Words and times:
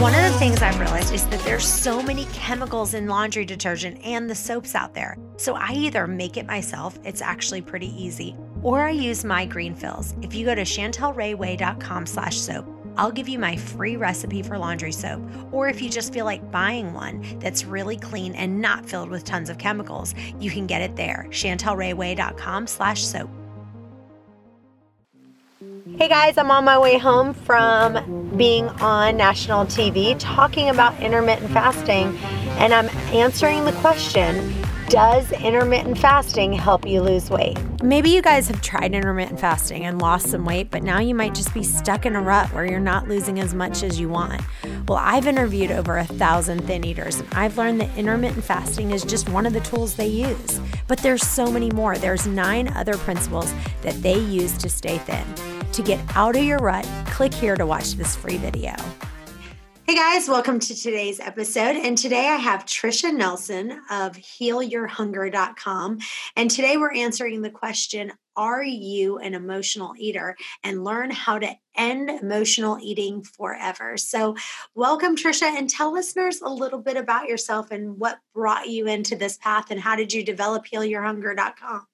One 0.00 0.14
of 0.14 0.22
the 0.22 0.38
things 0.38 0.62
I've 0.62 0.80
realized 0.80 1.12
is 1.12 1.26
that 1.26 1.40
there's 1.40 1.66
so 1.66 2.02
many 2.02 2.24
chemicals 2.32 2.94
in 2.94 3.06
laundry 3.06 3.44
detergent 3.44 4.00
and 4.02 4.30
the 4.30 4.34
soaps 4.34 4.74
out 4.74 4.94
there. 4.94 5.18
So 5.36 5.56
I 5.56 5.72
either 5.72 6.06
make 6.06 6.38
it 6.38 6.46
myself, 6.46 6.98
it's 7.04 7.20
actually 7.20 7.60
pretty 7.60 7.88
easy, 8.02 8.34
or 8.62 8.80
I 8.80 8.92
use 8.92 9.26
my 9.26 9.44
green 9.44 9.74
fills. 9.74 10.14
If 10.22 10.34
you 10.34 10.46
go 10.46 10.54
to 10.54 10.62
chantelrayway.com 10.62 12.06
slash 12.06 12.38
soap, 12.38 12.64
I'll 12.96 13.12
give 13.12 13.28
you 13.28 13.38
my 13.38 13.56
free 13.56 13.98
recipe 13.98 14.42
for 14.42 14.56
laundry 14.56 14.92
soap. 14.92 15.20
Or 15.52 15.68
if 15.68 15.82
you 15.82 15.90
just 15.90 16.14
feel 16.14 16.24
like 16.24 16.50
buying 16.50 16.94
one 16.94 17.38
that's 17.38 17.66
really 17.66 17.98
clean 17.98 18.34
and 18.36 18.58
not 18.58 18.86
filled 18.86 19.10
with 19.10 19.24
tons 19.24 19.50
of 19.50 19.58
chemicals, 19.58 20.14
you 20.38 20.50
can 20.50 20.66
get 20.66 20.80
it 20.80 20.96
there. 20.96 21.26
chantelrayway.com 21.28 22.66
slash 22.66 23.04
soap. 23.04 23.30
Hey 26.00 26.08
guys, 26.08 26.38
I'm 26.38 26.50
on 26.50 26.64
my 26.64 26.78
way 26.78 26.96
home 26.96 27.34
from 27.34 28.34
being 28.34 28.70
on 28.80 29.18
national 29.18 29.66
TV 29.66 30.16
talking 30.18 30.70
about 30.70 30.98
intermittent 30.98 31.50
fasting, 31.50 32.16
and 32.56 32.72
I'm 32.72 32.88
answering 33.12 33.66
the 33.66 33.72
question 33.72 34.54
Does 34.88 35.30
intermittent 35.30 35.98
fasting 35.98 36.54
help 36.54 36.86
you 36.86 37.02
lose 37.02 37.28
weight? 37.28 37.58
Maybe 37.82 38.08
you 38.08 38.22
guys 38.22 38.48
have 38.48 38.62
tried 38.62 38.94
intermittent 38.94 39.40
fasting 39.40 39.84
and 39.84 40.00
lost 40.00 40.30
some 40.30 40.46
weight, 40.46 40.70
but 40.70 40.82
now 40.82 41.00
you 41.00 41.14
might 41.14 41.34
just 41.34 41.52
be 41.52 41.62
stuck 41.62 42.06
in 42.06 42.16
a 42.16 42.22
rut 42.22 42.50
where 42.54 42.64
you're 42.64 42.80
not 42.80 43.06
losing 43.06 43.38
as 43.38 43.52
much 43.52 43.82
as 43.82 44.00
you 44.00 44.08
want. 44.08 44.40
Well, 44.88 44.98
I've 44.98 45.26
interviewed 45.26 45.70
over 45.70 45.98
a 45.98 46.06
thousand 46.06 46.62
thin 46.62 46.82
eaters, 46.82 47.20
and 47.20 47.34
I've 47.34 47.58
learned 47.58 47.82
that 47.82 47.98
intermittent 47.98 48.42
fasting 48.42 48.92
is 48.92 49.04
just 49.04 49.28
one 49.28 49.44
of 49.44 49.52
the 49.52 49.60
tools 49.60 49.96
they 49.96 50.06
use. 50.06 50.60
But 50.88 51.00
there's 51.00 51.26
so 51.26 51.50
many 51.50 51.70
more. 51.72 51.98
There's 51.98 52.26
nine 52.26 52.68
other 52.68 52.96
principles 52.96 53.52
that 53.82 54.00
they 54.00 54.18
use 54.18 54.56
to 54.56 54.70
stay 54.70 54.96
thin. 54.96 55.26
To 55.72 55.82
get 55.82 56.00
out 56.16 56.36
of 56.36 56.42
your 56.42 56.58
rut, 56.58 56.88
click 57.06 57.32
here 57.32 57.56
to 57.56 57.64
watch 57.64 57.92
this 57.94 58.16
free 58.16 58.38
video. 58.38 58.74
Hey 59.86 59.96
guys, 59.96 60.28
welcome 60.28 60.60
to 60.60 60.74
today's 60.74 61.18
episode. 61.18 61.76
And 61.76 61.98
today 61.98 62.28
I 62.28 62.36
have 62.36 62.64
Tricia 62.64 63.12
Nelson 63.12 63.72
of 63.90 64.12
healyourhunger.com. 64.16 65.98
And 66.36 66.50
today 66.50 66.76
we're 66.76 66.94
answering 66.94 67.42
the 67.42 67.50
question 67.50 68.12
Are 68.36 68.62
you 68.62 69.18
an 69.18 69.34
emotional 69.34 69.94
eater? 69.98 70.36
And 70.62 70.84
learn 70.84 71.10
how 71.10 71.38
to 71.38 71.52
end 71.76 72.10
emotional 72.10 72.78
eating 72.80 73.22
forever. 73.22 73.96
So, 73.96 74.36
welcome, 74.74 75.16
Tricia, 75.16 75.56
and 75.56 75.68
tell 75.68 75.92
listeners 75.92 76.40
a 76.40 76.48
little 76.48 76.80
bit 76.80 76.96
about 76.96 77.26
yourself 77.26 77.70
and 77.70 77.98
what 77.98 78.18
brought 78.34 78.68
you 78.68 78.86
into 78.86 79.16
this 79.16 79.38
path 79.38 79.70
and 79.70 79.80
how 79.80 79.96
did 79.96 80.12
you 80.12 80.24
develop 80.24 80.66
healyourhunger.com? 80.66 81.86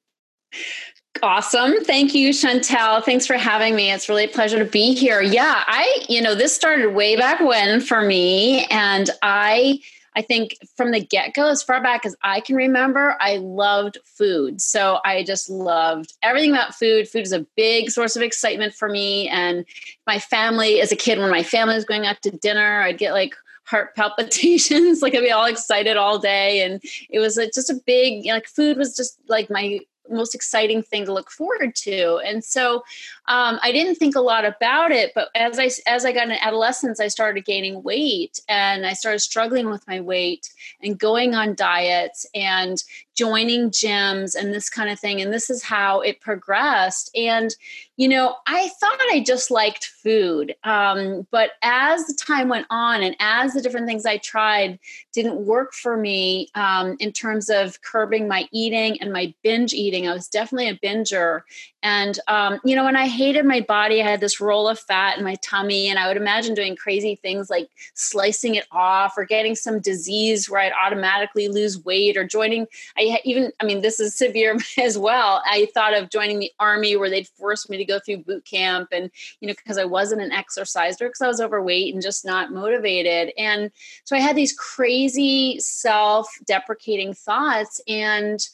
Awesome. 1.22 1.84
Thank 1.84 2.14
you, 2.14 2.30
Chantel. 2.30 3.02
Thanks 3.04 3.26
for 3.26 3.34
having 3.34 3.74
me. 3.74 3.90
It's 3.90 4.08
really 4.08 4.24
a 4.24 4.28
pleasure 4.28 4.58
to 4.58 4.70
be 4.70 4.94
here. 4.94 5.20
Yeah, 5.22 5.64
I, 5.66 6.04
you 6.08 6.20
know, 6.20 6.34
this 6.34 6.54
started 6.54 6.94
way 6.94 7.16
back 7.16 7.40
when 7.40 7.80
for 7.80 8.02
me. 8.02 8.64
And 8.66 9.10
I, 9.22 9.80
I 10.14 10.22
think 10.22 10.56
from 10.76 10.92
the 10.92 11.00
get 11.00 11.34
go, 11.34 11.48
as 11.48 11.62
far 11.62 11.82
back 11.82 12.06
as 12.06 12.16
I 12.22 12.40
can 12.40 12.56
remember, 12.56 13.16
I 13.20 13.36
loved 13.36 13.98
food. 14.04 14.60
So 14.60 14.98
I 15.04 15.22
just 15.24 15.48
loved 15.48 16.14
everything 16.22 16.52
about 16.52 16.74
food. 16.74 17.08
Food 17.08 17.22
is 17.22 17.32
a 17.32 17.46
big 17.56 17.90
source 17.90 18.16
of 18.16 18.22
excitement 18.22 18.74
for 18.74 18.88
me. 18.88 19.28
And 19.28 19.64
my 20.06 20.18
family, 20.18 20.80
as 20.80 20.92
a 20.92 20.96
kid, 20.96 21.18
when 21.18 21.30
my 21.30 21.42
family 21.42 21.74
was 21.74 21.84
going 21.84 22.06
out 22.06 22.22
to 22.22 22.30
dinner, 22.30 22.82
I'd 22.82 22.98
get 22.98 23.12
like 23.12 23.34
heart 23.64 23.94
palpitations. 23.96 25.02
like 25.02 25.14
I'd 25.14 25.20
be 25.20 25.32
all 25.32 25.46
excited 25.46 25.96
all 25.96 26.18
day. 26.18 26.62
And 26.62 26.82
it 27.10 27.20
was 27.20 27.36
like, 27.36 27.52
just 27.52 27.70
a 27.70 27.80
big, 27.86 28.26
like 28.26 28.46
food 28.46 28.76
was 28.76 28.96
just 28.96 29.18
like 29.28 29.50
my 29.50 29.80
most 30.10 30.34
exciting 30.34 30.82
thing 30.82 31.04
to 31.06 31.12
look 31.12 31.30
forward 31.30 31.74
to. 31.76 32.18
And 32.24 32.44
so 32.44 32.84
um, 33.26 33.58
I 33.62 33.72
didn't 33.72 33.96
think 33.96 34.16
a 34.16 34.20
lot 34.20 34.44
about 34.44 34.90
it, 34.90 35.12
but 35.14 35.28
as 35.34 35.58
I 35.58 35.70
as 35.86 36.04
I 36.04 36.12
got 36.12 36.28
in 36.28 36.32
adolescence, 36.40 37.00
I 37.00 37.08
started 37.08 37.44
gaining 37.44 37.82
weight 37.82 38.40
and 38.48 38.86
I 38.86 38.92
started 38.92 39.20
struggling 39.20 39.68
with 39.68 39.86
my 39.86 40.00
weight 40.00 40.52
and 40.82 40.98
going 40.98 41.34
on 41.34 41.54
diets 41.54 42.26
and 42.34 42.82
joining 43.16 43.70
gyms 43.70 44.34
and 44.34 44.52
this 44.52 44.70
kind 44.70 44.90
of 44.90 45.00
thing. 45.00 45.20
And 45.20 45.32
this 45.32 45.50
is 45.50 45.62
how 45.62 46.00
it 46.00 46.20
progressed. 46.20 47.10
And 47.16 47.54
you 47.98 48.08
know, 48.08 48.36
I 48.46 48.68
thought 48.78 48.98
I 49.10 49.24
just 49.26 49.50
liked 49.50 49.86
food, 49.86 50.54
um, 50.64 51.26
but 51.30 51.52
as 51.62 52.04
the 52.04 52.12
time 52.12 52.50
went 52.50 52.66
on 52.68 53.02
and 53.02 53.16
as 53.20 53.54
the 53.54 53.62
different 53.62 53.86
things 53.86 54.04
I 54.04 54.18
tried 54.18 54.78
didn't 55.14 55.46
work 55.46 55.72
for 55.72 55.96
me 55.96 56.50
um, 56.54 56.96
in 57.00 57.10
terms 57.10 57.48
of 57.48 57.80
curbing 57.80 58.28
my 58.28 58.46
eating 58.52 59.00
and 59.00 59.14
my 59.14 59.32
binge 59.42 59.72
eating, 59.72 60.06
I 60.06 60.12
was 60.12 60.28
definitely 60.28 60.68
a 60.68 60.76
binger. 60.76 61.40
And, 61.82 62.18
um, 62.26 62.60
you 62.64 62.74
know, 62.76 62.84
when 62.84 62.96
I 62.96 63.06
hated 63.06 63.46
my 63.46 63.60
body, 63.60 64.02
I 64.02 64.10
had 64.10 64.20
this 64.20 64.40
roll 64.40 64.68
of 64.68 64.78
fat 64.78 65.16
in 65.16 65.24
my 65.24 65.36
tummy, 65.36 65.88
and 65.88 65.98
I 65.98 66.08
would 66.08 66.16
imagine 66.16 66.54
doing 66.54 66.76
crazy 66.76 67.14
things 67.14 67.48
like 67.48 67.70
slicing 67.94 68.56
it 68.56 68.66
off 68.72 69.14
or 69.16 69.24
getting 69.24 69.54
some 69.54 69.80
disease 69.80 70.50
where 70.50 70.60
I'd 70.60 70.72
automatically 70.72 71.48
lose 71.48 71.82
weight 71.82 72.16
or 72.16 72.24
joining. 72.24 72.66
I 72.98 73.02
even, 73.24 73.52
I 73.60 73.64
mean, 73.64 73.80
this 73.80 74.00
is 74.00 74.16
severe 74.16 74.56
as 74.78 74.98
well. 74.98 75.42
I 75.46 75.68
thought 75.74 75.96
of 75.96 76.10
joining 76.10 76.38
the 76.38 76.52
army 76.58 76.96
where 76.96 77.10
they'd 77.10 77.28
force 77.28 77.68
me 77.68 77.76
to 77.76 77.84
go 77.84 77.98
through 77.98 78.18
boot 78.18 78.44
camp, 78.44 78.88
and, 78.92 79.10
you 79.40 79.48
know, 79.48 79.54
because 79.54 79.78
I 79.78 79.84
wasn't 79.84 80.22
an 80.22 80.32
exerciser, 80.32 81.08
because 81.08 81.22
I 81.22 81.28
was 81.28 81.40
overweight 81.40 81.92
and 81.94 82.02
just 82.02 82.24
not 82.24 82.52
motivated. 82.52 83.32
And 83.38 83.70
so 84.04 84.16
I 84.16 84.20
had 84.20 84.36
these 84.36 84.52
crazy 84.52 85.58
self 85.60 86.28
deprecating 86.46 87.14
thoughts. 87.14 87.80
And, 87.88 88.46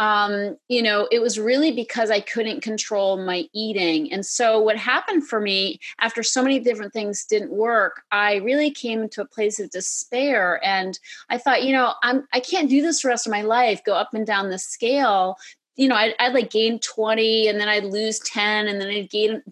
um, 0.00 0.56
you 0.68 0.82
know, 0.82 1.06
it 1.12 1.20
was 1.20 1.38
really 1.38 1.72
because 1.72 2.10
I 2.10 2.20
couldn't 2.20 2.62
control 2.62 3.18
my 3.22 3.44
eating. 3.52 4.10
And 4.10 4.24
so, 4.24 4.58
what 4.58 4.78
happened 4.78 5.28
for 5.28 5.40
me 5.40 5.78
after 6.00 6.22
so 6.22 6.42
many 6.42 6.58
different 6.58 6.94
things 6.94 7.26
didn't 7.26 7.52
work, 7.52 8.02
I 8.10 8.36
really 8.36 8.70
came 8.70 9.10
to 9.10 9.20
a 9.20 9.26
place 9.26 9.60
of 9.60 9.70
despair. 9.70 10.58
And 10.64 10.98
I 11.28 11.36
thought, 11.36 11.64
you 11.64 11.72
know, 11.72 11.92
I'm 12.02 12.26
I 12.32 12.40
can't 12.40 12.70
do 12.70 12.80
this 12.80 13.02
the 13.02 13.08
rest 13.08 13.26
of 13.26 13.30
my 13.30 13.42
life, 13.42 13.84
go 13.84 13.92
up 13.94 14.14
and 14.14 14.26
down 14.26 14.48
the 14.48 14.58
scale. 14.58 15.36
You 15.76 15.88
know, 15.88 15.96
I'd, 15.96 16.14
I'd 16.18 16.32
like 16.32 16.50
gain 16.50 16.78
20 16.78 17.48
and 17.48 17.60
then 17.60 17.68
I'd 17.68 17.84
lose 17.84 18.18
10 18.20 18.68
and 18.68 18.80
then 18.80 18.88
I'd 18.88 19.10
gain 19.10 19.42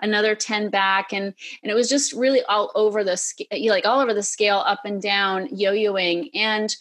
another 0.00 0.34
10 0.34 0.70
back. 0.70 1.12
And, 1.12 1.34
and 1.62 1.70
it 1.70 1.74
was 1.74 1.88
just 1.88 2.12
really 2.12 2.42
all 2.44 2.70
over 2.74 3.04
the 3.04 3.16
scale, 3.16 3.46
like 3.68 3.84
all 3.84 4.00
over 4.00 4.14
the 4.14 4.24
scale, 4.24 4.58
up 4.58 4.80
and 4.84 5.00
down, 5.00 5.48
yo 5.56 5.72
yoing. 5.72 6.30
And 6.34 6.74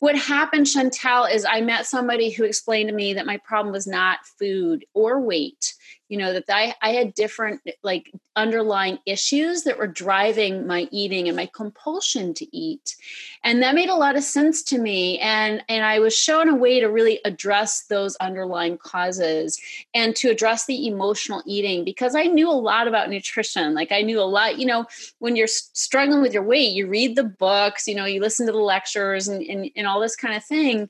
what 0.00 0.16
happened, 0.16 0.66
Chantel, 0.66 1.32
is 1.32 1.44
I 1.44 1.60
met 1.60 1.86
somebody 1.86 2.30
who 2.30 2.44
explained 2.44 2.88
to 2.88 2.94
me 2.94 3.14
that 3.14 3.26
my 3.26 3.38
problem 3.38 3.72
was 3.72 3.86
not 3.86 4.20
food 4.38 4.84
or 4.94 5.20
weight. 5.20 5.74
You 6.08 6.18
know, 6.18 6.32
that 6.32 6.44
I, 6.48 6.74
I 6.80 6.90
had 6.90 7.14
different 7.14 7.60
like 7.82 8.12
underlying 8.38 8.98
issues 9.04 9.64
that 9.64 9.78
were 9.78 9.86
driving 9.88 10.66
my 10.66 10.88
eating 10.92 11.26
and 11.26 11.36
my 11.36 11.50
compulsion 11.52 12.32
to 12.32 12.56
eat. 12.56 12.94
And 13.42 13.62
that 13.62 13.74
made 13.74 13.88
a 13.88 13.94
lot 13.94 14.16
of 14.16 14.22
sense 14.22 14.62
to 14.64 14.78
me. 14.78 15.18
And 15.18 15.62
and 15.68 15.84
I 15.84 15.98
was 15.98 16.16
shown 16.16 16.48
a 16.48 16.54
way 16.54 16.80
to 16.80 16.86
really 16.86 17.20
address 17.24 17.82
those 17.84 18.16
underlying 18.16 18.78
causes 18.78 19.60
and 19.92 20.14
to 20.16 20.30
address 20.30 20.66
the 20.66 20.86
emotional 20.86 21.42
eating 21.46 21.84
because 21.84 22.14
I 22.14 22.24
knew 22.24 22.48
a 22.48 22.52
lot 22.52 22.86
about 22.86 23.10
nutrition. 23.10 23.74
Like 23.74 23.92
I 23.92 24.02
knew 24.02 24.20
a 24.20 24.22
lot, 24.22 24.58
you 24.58 24.66
know, 24.66 24.86
when 25.18 25.36
you're 25.36 25.48
struggling 25.48 26.22
with 26.22 26.32
your 26.32 26.44
weight, 26.44 26.72
you 26.72 26.86
read 26.86 27.16
the 27.16 27.24
books, 27.24 27.88
you 27.88 27.94
know, 27.94 28.04
you 28.04 28.20
listen 28.20 28.46
to 28.46 28.52
the 28.52 28.58
lectures 28.58 29.26
and, 29.28 29.42
and, 29.42 29.70
and 29.74 29.86
all 29.86 30.00
this 30.00 30.16
kind 30.16 30.34
of 30.34 30.44
thing 30.44 30.88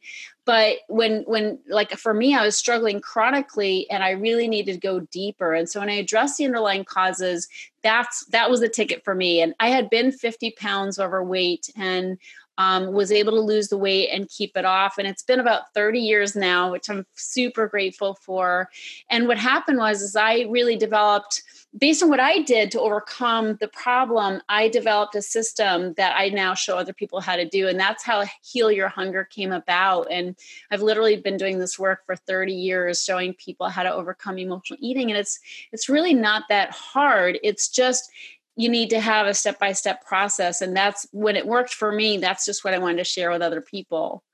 but 0.49 0.79
when 0.89 1.25
when 1.27 1.59
like 1.69 1.91
for 1.91 2.15
me 2.15 2.35
i 2.35 2.43
was 2.43 2.57
struggling 2.57 3.03
chronically 3.03 3.87
and 3.91 4.03
i 4.03 4.13
really 4.13 4.49
needed 4.49 4.73
to 4.73 4.79
go 4.79 5.01
deeper. 5.01 5.53
And 5.53 5.69
so 5.69 5.79
when 5.79 5.91
i 5.91 5.97
addressed 5.97 6.39
the 6.39 6.47
underlying 6.47 6.87
causes 6.87 7.47
that's 7.83 8.25
that 8.29 8.49
was 8.49 8.61
the 8.61 8.69
ticket 8.71 9.05
for 9.05 9.15
me. 9.15 9.43
And 9.43 9.55
i 9.61 9.69
had 9.69 9.91
been 9.91 10.11
50 10.11 10.53
pounds 10.53 10.99
overweight 10.99 11.71
and 11.77 12.17
um, 12.59 12.93
was 12.93 13.13
able 13.13 13.33
to 13.33 13.41
lose 13.41 13.69
the 13.69 13.79
weight 13.79 14.11
and 14.11 14.29
keep 14.29 14.57
it 14.57 14.65
off. 14.65 14.99
And 14.99 15.07
it's 15.07 15.23
been 15.23 15.39
about 15.39 15.73
30 15.75 16.01
years 16.01 16.35
now, 16.35 16.71
which 16.73 16.91
I'm 16.91 17.07
super 17.15 17.69
grateful 17.69 18.15
for. 18.15 18.69
And 19.09 19.29
what 19.29 19.39
happened 19.39 19.79
was, 19.79 20.03
is 20.03 20.17
I 20.17 20.47
really 20.51 20.77
developed, 20.77 21.45
based 21.79 22.03
on 22.03 22.09
what 22.09 22.19
I 22.19 22.43
did 22.43 22.73
to 22.73 22.81
overcome 22.81 23.57
the 23.61 23.69
problem, 23.69 24.43
I 24.49 24.69
developed 24.69 25.15
a 25.15 25.23
system 25.23 25.95
that 25.95 26.17
I 26.19 26.31
now 26.31 26.55
show 26.55 26.77
other 26.77 26.93
people 26.93 27.21
how 27.21 27.37
to 27.37 27.49
do. 27.49 27.69
And 27.69 27.79
that's 27.79 28.03
how 28.03 28.25
Heal 28.43 28.73
Your 28.73 28.89
Hunger 28.89 29.25
came 29.25 29.53
about. 29.53 30.09
And 30.11 30.35
I've 30.73 30.83
literally 30.83 31.17
been 31.17 31.37
doing 31.37 31.61
this 31.61 31.79
work 31.79 32.05
for 32.07 32.17
30 32.17 32.53
years, 32.53 33.05
showing 33.05 33.35
people 33.35 33.69
how 33.69 33.85
to 33.85 33.95
overcome 33.95 34.37
emotional 34.37 34.79
eating. 34.83 35.11
And 35.11 35.19
it's 35.19 35.39
it's 35.71 35.89
really 35.89 36.15
not 36.15 36.43
that 36.49 36.73
hard. 36.73 37.39
It's 37.45 37.69
just 37.69 38.11
you 38.59 38.69
need 38.69 38.91
to 38.91 39.01
have 39.01 39.29
a 39.29 39.35
step 39.35 39.61
by 39.61 39.73
step 39.73 40.05
process. 40.05 40.61
And 40.61 40.77
that's 40.77 41.07
when 41.13 41.37
it 41.37 41.47
worked 41.47 41.73
for 41.73 41.93
me. 41.93 42.19
That's 42.19 42.45
just 42.45 42.65
what 42.65 42.75
I 42.75 42.79
wanted 42.79 42.99
to 42.99 43.05
share 43.05 43.31
with 43.31 43.41
other 43.41 43.61
people. 43.61 44.25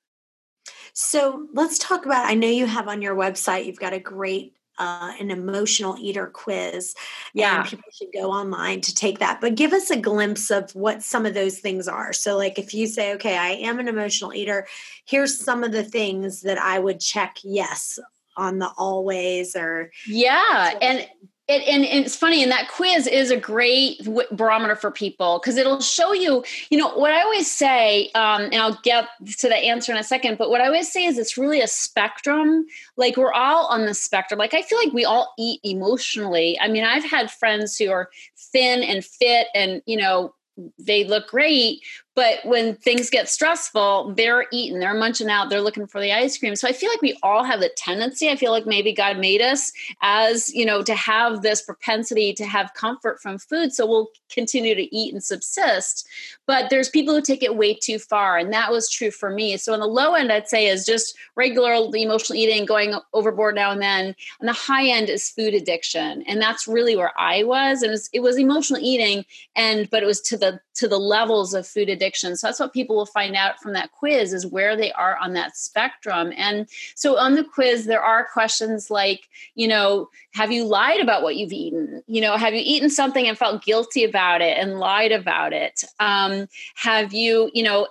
So 0.94 1.46
let's 1.52 1.78
talk 1.78 2.06
about. 2.06 2.26
I 2.26 2.32
know 2.32 2.48
you 2.48 2.66
have 2.66 2.88
on 2.88 3.02
your 3.02 3.14
website, 3.14 3.66
you've 3.66 3.78
got 3.78 3.92
a 3.92 4.00
great 4.00 4.54
uh, 4.78 5.12
an 5.20 5.30
emotional 5.30 5.96
eater 6.00 6.26
quiz. 6.26 6.94
Yeah. 7.32 7.60
And 7.60 7.68
people 7.68 7.90
should 7.92 8.12
go 8.12 8.30
online 8.30 8.80
to 8.80 8.94
take 8.94 9.18
that. 9.18 9.40
But 9.40 9.54
give 9.54 9.72
us 9.72 9.90
a 9.90 9.96
glimpse 9.96 10.50
of 10.50 10.74
what 10.74 11.02
some 11.02 11.26
of 11.26 11.34
those 11.34 11.58
things 11.58 11.86
are. 11.86 12.12
So, 12.12 12.36
like 12.36 12.58
if 12.58 12.74
you 12.74 12.86
say, 12.86 13.12
okay, 13.14 13.36
I 13.36 13.50
am 13.50 13.78
an 13.78 13.88
emotional 13.88 14.32
eater, 14.32 14.66
here's 15.04 15.38
some 15.38 15.62
of 15.62 15.72
the 15.72 15.84
things 15.84 16.40
that 16.40 16.58
I 16.58 16.78
would 16.78 16.98
check 16.98 17.36
yes 17.44 17.98
on 18.36 18.58
the 18.58 18.70
always 18.78 19.54
or. 19.54 19.90
Yeah. 20.08 20.78
And 20.80 21.06
it, 21.46 21.62
and, 21.68 21.84
and, 21.84 22.06
it's 22.06 22.16
funny, 22.16 22.42
and 22.42 22.50
that 22.50 22.68
quiz 22.70 23.06
is 23.06 23.30
a 23.30 23.36
great 23.36 23.98
w- 24.02 24.26
barometer 24.32 24.74
for 24.74 24.90
people 24.90 25.38
because 25.38 25.58
it'll 25.58 25.82
show 25.82 26.14
you, 26.14 26.42
you 26.70 26.78
know, 26.78 26.94
what 26.94 27.12
I 27.12 27.20
always 27.20 27.50
say, 27.50 28.10
um, 28.14 28.44
and 28.44 28.56
I'll 28.56 28.80
get 28.82 29.08
to 29.38 29.48
the 29.48 29.56
answer 29.56 29.92
in 29.92 29.98
a 29.98 30.04
second, 30.04 30.38
but 30.38 30.48
what 30.48 30.62
I 30.62 30.66
always 30.66 30.90
say 30.90 31.04
is 31.04 31.18
it's 31.18 31.36
really 31.36 31.60
a 31.60 31.68
spectrum. 31.68 32.64
Like 32.96 33.18
we're 33.18 33.32
all 33.32 33.66
on 33.66 33.84
the 33.84 33.92
spectrum. 33.92 34.38
Like 34.38 34.54
I 34.54 34.62
feel 34.62 34.78
like 34.78 34.94
we 34.94 35.04
all 35.04 35.34
eat 35.38 35.60
emotionally. 35.64 36.58
I 36.60 36.68
mean, 36.68 36.84
I've 36.84 37.04
had 37.04 37.30
friends 37.30 37.76
who 37.76 37.90
are 37.90 38.08
thin 38.38 38.82
and 38.82 39.04
fit 39.04 39.48
and, 39.54 39.82
you 39.84 39.98
know, 39.98 40.34
they 40.78 41.04
look 41.04 41.28
great, 41.28 41.80
but 42.14 42.38
when 42.44 42.76
things 42.76 43.10
get 43.10 43.28
stressful, 43.28 44.14
they're 44.14 44.46
eating, 44.52 44.78
they're 44.78 44.94
munching 44.94 45.28
out, 45.28 45.50
they're 45.50 45.60
looking 45.60 45.86
for 45.86 46.00
the 46.00 46.12
ice 46.12 46.38
cream. 46.38 46.54
So 46.54 46.68
I 46.68 46.72
feel 46.72 46.90
like 46.90 47.02
we 47.02 47.18
all 47.22 47.42
have 47.42 47.60
the 47.60 47.70
tendency. 47.70 48.30
I 48.30 48.36
feel 48.36 48.52
like 48.52 48.66
maybe 48.66 48.92
God 48.92 49.18
made 49.18 49.40
us 49.40 49.72
as, 50.00 50.54
you 50.54 50.64
know, 50.64 50.82
to 50.82 50.94
have 50.94 51.42
this 51.42 51.62
propensity 51.62 52.32
to 52.34 52.44
have 52.44 52.74
comfort 52.74 53.20
from 53.20 53.38
food. 53.38 53.72
So 53.72 53.86
we'll 53.86 54.10
continue 54.30 54.74
to 54.74 54.96
eat 54.96 55.12
and 55.12 55.22
subsist. 55.22 56.06
But 56.46 56.70
there's 56.70 56.88
people 56.88 57.14
who 57.14 57.22
take 57.22 57.42
it 57.42 57.56
way 57.56 57.74
too 57.74 57.98
far. 57.98 58.38
And 58.38 58.52
that 58.52 58.70
was 58.70 58.88
true 58.88 59.10
for 59.10 59.30
me. 59.30 59.56
So 59.56 59.72
on 59.72 59.80
the 59.80 59.86
low 59.86 60.14
end, 60.14 60.30
I'd 60.30 60.48
say 60.48 60.66
is 60.66 60.86
just 60.86 61.16
regular 61.34 61.72
emotional 61.72 62.38
eating, 62.38 62.64
going 62.64 62.94
overboard 63.12 63.54
now 63.54 63.72
and 63.72 63.82
then. 63.82 64.14
And 64.40 64.48
the 64.48 64.52
high 64.52 64.86
end 64.86 65.08
is 65.08 65.30
food 65.30 65.54
addiction. 65.54 66.22
And 66.28 66.40
that's 66.40 66.68
really 66.68 66.96
where 66.96 67.12
I 67.18 67.42
was. 67.42 67.82
And 67.82 67.90
it 67.90 67.92
was, 67.92 68.10
it 68.12 68.20
was 68.20 68.38
emotional 68.38 68.80
eating. 68.80 69.24
And, 69.56 69.90
but 69.90 70.02
it 70.02 70.06
was 70.06 70.20
to 70.22 70.36
the, 70.36 70.60
to 70.74 70.88
the 70.88 70.98
levels 70.98 71.54
of 71.54 71.66
food 71.66 71.88
addiction. 71.88 72.36
So 72.36 72.46
that's 72.46 72.60
what 72.60 72.72
people 72.72 72.96
will 72.96 73.06
find 73.06 73.36
out 73.36 73.60
from 73.60 73.72
that 73.74 73.92
quiz 73.92 74.32
is 74.32 74.46
where 74.46 74.76
they 74.76 74.92
are 74.92 75.16
on 75.16 75.32
that 75.34 75.56
spectrum. 75.56 76.32
And 76.36 76.68
so 76.94 77.16
on 77.16 77.34
the 77.34 77.44
quiz, 77.44 77.86
there 77.86 78.02
are 78.02 78.26
questions 78.32 78.90
like, 78.90 79.28
you 79.54 79.68
know, 79.68 80.08
have 80.32 80.50
you 80.50 80.64
lied 80.64 81.00
about 81.00 81.22
what 81.22 81.36
you've 81.36 81.52
eaten? 81.52 82.02
You 82.06 82.20
know, 82.20 82.36
have 82.36 82.54
you 82.54 82.62
eaten 82.64 82.90
something 82.90 83.28
and 83.28 83.38
felt 83.38 83.64
guilty 83.64 84.02
about 84.04 84.40
it 84.40 84.58
and 84.58 84.80
lied 84.80 85.12
about 85.12 85.52
it? 85.52 85.84
Um, 86.00 86.48
have 86.74 87.12
you, 87.12 87.50
you 87.54 87.62
know, 87.62 87.86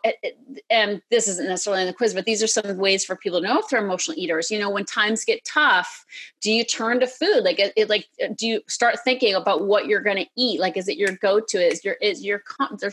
and 0.69 1.01
this 1.09 1.27
isn't 1.27 1.47
necessarily 1.47 1.83
in 1.83 1.87
the 1.87 1.93
quiz, 1.93 2.13
but 2.13 2.25
these 2.25 2.43
are 2.43 2.47
some 2.47 2.77
ways 2.77 3.05
for 3.05 3.15
people 3.15 3.39
to 3.39 3.47
know 3.47 3.59
if 3.59 3.69
they're 3.69 3.83
emotional 3.83 4.17
eaters. 4.17 4.51
You 4.51 4.59
know, 4.59 4.69
when 4.69 4.85
times 4.85 5.23
get 5.23 5.45
tough, 5.45 6.05
do 6.41 6.51
you 6.51 6.65
turn 6.65 6.99
to 6.99 7.07
food? 7.07 7.43
Like, 7.43 7.59
it, 7.59 7.89
like, 7.89 8.07
do 8.35 8.45
you 8.45 8.61
start 8.67 8.99
thinking 9.03 9.33
about 9.33 9.65
what 9.65 9.87
you're 9.87 10.01
going 10.01 10.17
to 10.17 10.27
eat? 10.35 10.59
Like, 10.59 10.75
is 10.75 10.89
it 10.89 10.97
your 10.97 11.13
go-to? 11.13 11.65
Is 11.65 11.85
your 11.85 11.93
is 12.01 12.25
your 12.25 12.39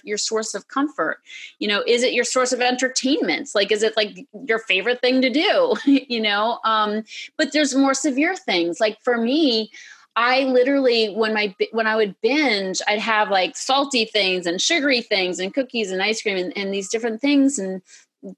your 0.04 0.18
source 0.18 0.54
of 0.54 0.68
comfort? 0.68 1.18
You 1.58 1.68
know, 1.68 1.82
is 1.86 2.02
it 2.02 2.12
your 2.12 2.24
source 2.24 2.52
of 2.52 2.60
entertainment? 2.60 3.50
Like, 3.54 3.72
is 3.72 3.82
it 3.82 3.96
like 3.96 4.26
your 4.46 4.58
favorite 4.58 5.00
thing 5.00 5.22
to 5.22 5.30
do? 5.30 5.74
you 5.84 6.20
know, 6.20 6.58
um, 6.64 7.04
but 7.36 7.52
there's 7.52 7.74
more 7.74 7.94
severe 7.94 8.36
things. 8.36 8.80
Like 8.80 8.98
for 9.02 9.16
me 9.16 9.70
I 10.16 10.42
literally 10.44 11.14
when 11.14 11.32
my 11.32 11.54
when 11.72 11.86
I 11.86 11.96
would 11.96 12.20
binge, 12.20 12.80
I'd 12.88 12.98
have 12.98 13.30
like 13.30 13.56
salty 13.56 14.04
things 14.04 14.44
and 14.44 14.60
sugary 14.60 15.02
things 15.02 15.38
and 15.38 15.54
cookies 15.54 15.90
and 15.90 16.02
ice 16.02 16.20
cream 16.20 16.36
and, 16.36 16.56
and 16.56 16.74
these 16.74 16.88
different 16.88 17.20
things 17.20 17.58
and 17.58 17.80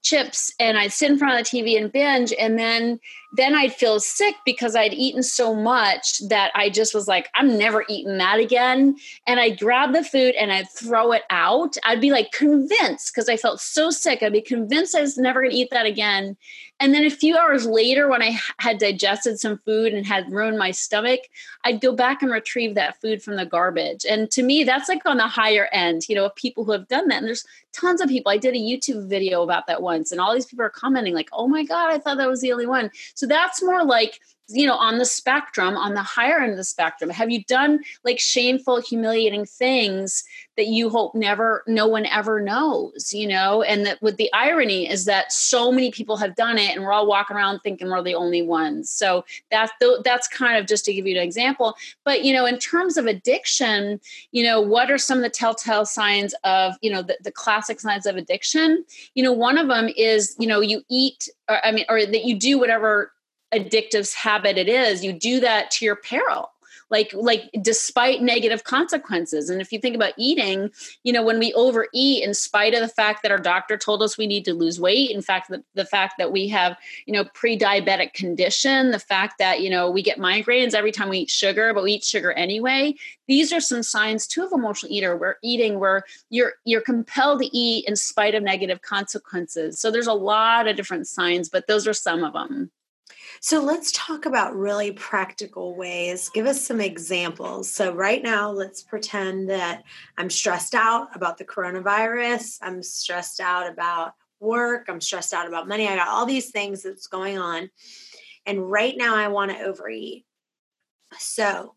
chips 0.03 0.53
and 0.61 0.79
I'd 0.79 0.93
sit 0.93 1.11
in 1.11 1.19
front 1.19 1.41
of 1.41 1.45
the 1.45 1.59
TV 1.59 1.77
and 1.77 1.91
binge 1.91 2.33
and 2.39 2.59
then 2.59 3.01
then 3.33 3.55
I'd 3.55 3.73
feel 3.73 3.99
sick 3.99 4.35
because 4.45 4.77
I'd 4.77 4.93
eaten 4.93 5.23
so 5.23 5.55
much 5.55 6.19
that 6.29 6.53
I 6.55 6.69
just 6.69 6.95
was 6.95 7.09
like 7.09 7.29
I'm 7.35 7.57
never 7.59 7.85
eating 7.89 8.19
that 8.19 8.39
again 8.39 8.97
and 9.27 9.41
I'd 9.41 9.59
grab 9.59 9.93
the 9.93 10.05
food 10.05 10.35
and 10.35 10.53
I'd 10.53 10.71
throw 10.71 11.13
it 11.13 11.23
out 11.31 11.77
I'd 11.85 12.01
be 12.01 12.11
like 12.11 12.33
convinced 12.33 13.13
because 13.15 13.29
I 13.29 13.37
felt 13.37 13.61
so 13.61 13.91
sick 13.91 14.23
I'd 14.23 14.33
be 14.33 14.43
convinced 14.43 14.95
I 14.95 15.01
was 15.01 15.19
never 15.19 15.41
going 15.41 15.53
to 15.53 15.57
eat 15.57 15.71
that 15.71 15.87
again 15.87 16.37
and 16.83 16.93
then 16.93 17.05
a 17.05 17.11
few 17.11 17.37
hours 17.37 17.65
later, 17.65 18.09
when 18.09 18.23
I 18.23 18.37
had 18.59 18.79
digested 18.79 19.39
some 19.39 19.59
food 19.59 19.95
and 19.95 20.05
had 20.05 20.33
ruined 20.33 20.59
my 20.59 20.73
stomach, 20.73 21.21
I'd 21.65 21.81
go 21.81 21.95
back 21.95 22.23
and 22.23 22.33
retrieve 22.33 22.75
that 22.75 23.01
food 23.01 23.23
from 23.23 23.37
the 23.37 23.47
garbage. 23.47 24.05
And 24.05 24.29
to 24.33 24.43
me, 24.43 24.65
that's 24.65 24.89
like 24.89 25.07
on 25.07 25.19
the 25.19 25.29
higher 25.29 25.69
end, 25.73 26.09
you 26.09 26.17
know, 26.17 26.25
of 26.25 26.35
people 26.35 26.65
who 26.65 26.73
have 26.73 26.89
done 26.89 27.07
that. 27.07 27.19
And 27.19 27.29
there's 27.29 27.47
tons 27.73 28.01
of 28.01 28.09
people. 28.09 28.33
I 28.33 28.37
did 28.37 28.55
a 28.55 28.59
YouTube 28.59 29.07
video 29.09 29.43
about 29.43 29.69
that 29.69 29.81
once, 29.81 30.11
and 30.11 30.21
all 30.21 30.35
these 30.35 30.47
people 30.47 30.65
are 30.65 30.71
commenting, 30.71 31.15
like, 31.15 31.31
oh 31.33 31.47
my 31.47 31.63
God, 31.63 31.93
I 31.93 31.99
thought 31.99 32.17
that 32.17 32.29
was 32.29 32.41
the 32.41 32.53
only 32.53 32.67
one. 32.67 32.91
So 33.15 33.22
that's 33.27 33.63
more 33.63 33.85
like 33.85 34.19
you 34.55 34.67
know 34.67 34.75
on 34.75 34.99
the 34.99 35.05
spectrum 35.05 35.77
on 35.77 35.95
the 35.95 36.03
higher 36.03 36.39
end 36.39 36.53
of 36.53 36.57
the 36.57 36.65
spectrum. 36.65 37.11
Have 37.11 37.31
you 37.31 37.45
done 37.45 37.81
like 38.05 38.19
shameful 38.19 38.81
humiliating 38.81 39.45
things 39.45 40.25
that 40.57 40.67
you 40.67 40.91
hope 40.91 41.15
never 41.15 41.63
no 41.67 41.87
one 41.87 42.07
ever 42.07 42.41
knows 42.41 43.13
you 43.13 43.27
know? 43.27 43.63
And 43.63 43.87
that 43.87 44.01
with 44.03 44.17
the 44.17 44.33
irony 44.33 44.89
is 44.89 45.05
that 45.07 45.33
so 45.33 45.73
many 45.73 45.91
people 45.91 46.17
have 46.17 46.35
done 46.37 46.59
it 46.59 46.75
and 46.75 46.85
we're 46.85 46.93
all 46.93 47.07
walking 47.07 47.37
around 47.37 47.61
thinking 47.61 47.89
we're 47.89 48.03
the 48.03 48.15
only 48.15 48.43
ones. 48.43 48.91
So 48.91 49.25
that's 49.51 49.73
that's 50.05 50.29
kind 50.29 50.59
of 50.59 50.67
just 50.67 50.85
to 50.87 50.93
give 50.93 51.07
you 51.07 51.17
an 51.17 51.23
example. 51.23 51.75
But 52.05 52.25
you 52.25 52.33
know 52.33 52.47
in 52.47 52.59
terms 52.59 52.97
of 52.97 53.07
addiction 53.07 54.01
you 54.33 54.43
know 54.45 54.61
what 54.61 54.91
are 54.91 54.99
some 54.99 55.19
of 55.19 55.25
the 55.25 55.31
telltale 55.31 55.87
signs 55.87 56.35
of 56.45 56.75
you 56.83 56.91
know 56.91 57.03
the, 57.03 57.19
the 57.23 57.33
classic 57.33 57.81
signs 57.81 58.07
of 58.07 58.17
addiction? 58.17 58.85
You 59.15 59.25
know 59.25 59.33
one 59.33 59.59
of 59.59 59.69
them 59.69 59.89
is 59.97 60.37
you 60.39 60.47
know 60.47 60.61
you 60.61 60.83
eat 60.89 61.29
or, 61.49 61.65
i 61.65 61.73
mean 61.73 61.85
or 61.89 62.05
that 62.05 62.25
you 62.25 62.39
do 62.39 62.59
whatever 62.59 63.13
addictive 63.53 64.13
habit 64.15 64.59
it 64.59 64.69
is 64.69 65.05
you 65.05 65.13
do 65.13 65.41
that 65.41 65.71
to 65.73 65.85
your 65.85 65.97
peril. 65.97 66.51
Like 66.91 67.11
like 67.15 67.49
despite 67.63 68.21
negative 68.21 68.65
consequences. 68.65 69.49
And 69.49 69.63
if 69.63 69.73
you 69.73 69.79
think 69.79 69.97
about 69.97 70.13
eating 70.19 70.71
you 71.05 71.13
know 71.13 71.23
when 71.23 71.39
we 71.39 71.55
overeat 71.55 72.23
in 72.23 72.35
spite 72.35 72.75
of 72.75 72.81
the 72.81 72.89
fact 72.89 73.23
that 73.23 73.33
our 73.33 73.39
doctor 73.39 73.79
told 73.79 74.03
us 74.03 74.19
we 74.19 74.27
need 74.27 74.45
to 74.45 74.53
lose 74.53 74.79
weight 74.79 75.11
in 75.11 75.23
fact 75.23 75.49
the, 75.49 75.65
the 75.75 75.87
fact 75.87 76.17
that 76.19 76.33
we 76.33 76.49
have 76.49 76.77
you 77.07 77.15
know 77.15 77.25
pre-diabetic 77.33 78.13
condition 78.13 78.91
the 78.91 78.99
fact 78.99 79.39
that 79.39 79.63
you 79.63 79.71
know 79.71 79.91
we 79.91 80.03
get 80.03 80.19
migraines 80.19 80.75
every 80.75 80.93
time 80.93 81.09
we 81.09 81.21
eat 81.21 81.31
sugar 81.31 81.73
but 81.73 81.83
we 81.83 81.93
eat 81.93 82.05
sugar 82.05 82.33
anyway 82.33 82.95
these 83.27 83.55
are 83.55 83.61
some 83.61 83.83
signs 83.83 84.27
too 84.27 84.43
of 84.43 84.53
emotional 84.53 84.93
eater 84.93 85.17
where 85.17 85.39
eating 85.43 85.79
where 85.79 86.05
you're 86.29 86.53
you're 86.67 86.83
compelled 86.83 87.41
to 87.41 87.57
eat 87.57 87.87
in 87.89 87.97
spite 87.97 88.35
of 88.35 88.43
negative 88.43 88.83
consequences. 88.83 89.81
So 89.81 89.91
there's 89.91 90.07
a 90.07 90.13
lot 90.13 90.69
of 90.69 90.77
different 90.77 91.07
signs 91.07 91.49
but 91.49 91.67
those 91.67 91.87
are 91.87 91.95
some 91.95 92.25
of 92.25 92.35
them 92.35 92.71
so 93.45 93.61
let's 93.61 93.91
talk 93.91 94.25
about 94.25 94.55
really 94.55 94.93
practical 94.93 95.75
ways. 95.75 96.29
Give 96.29 96.47
us 96.47 96.65
some 96.65 96.81
examples. 96.81 97.69
So, 97.69 97.93
right 97.93 98.23
now, 98.23 98.53
let's 98.53 98.85
pretend 98.85 99.51
that 99.51 99.83
I'm 100.17 100.31
stressed 100.31 100.77
out 100.77 101.09
about 101.17 101.39
the 101.39 101.45
coronavirus. 101.45 102.59
I'm 102.63 102.85
stressed 102.85 103.41
out 103.41 103.69
about 103.69 104.13
work. 104.39 104.87
I'm 104.89 105.01
stressed 105.01 105.35
out 105.35 105.49
about 105.49 105.67
money. 105.67 105.89
I 105.89 105.97
got 105.97 106.07
all 106.07 106.25
these 106.25 106.53
things 106.53 106.85
that's 106.85 107.09
going 107.09 107.37
on. 107.37 107.69
And 108.47 108.71
right 108.71 108.95
now, 108.97 109.17
I 109.17 109.27
want 109.27 109.51
to 109.51 109.59
overeat. 109.59 110.25
So, 111.19 111.75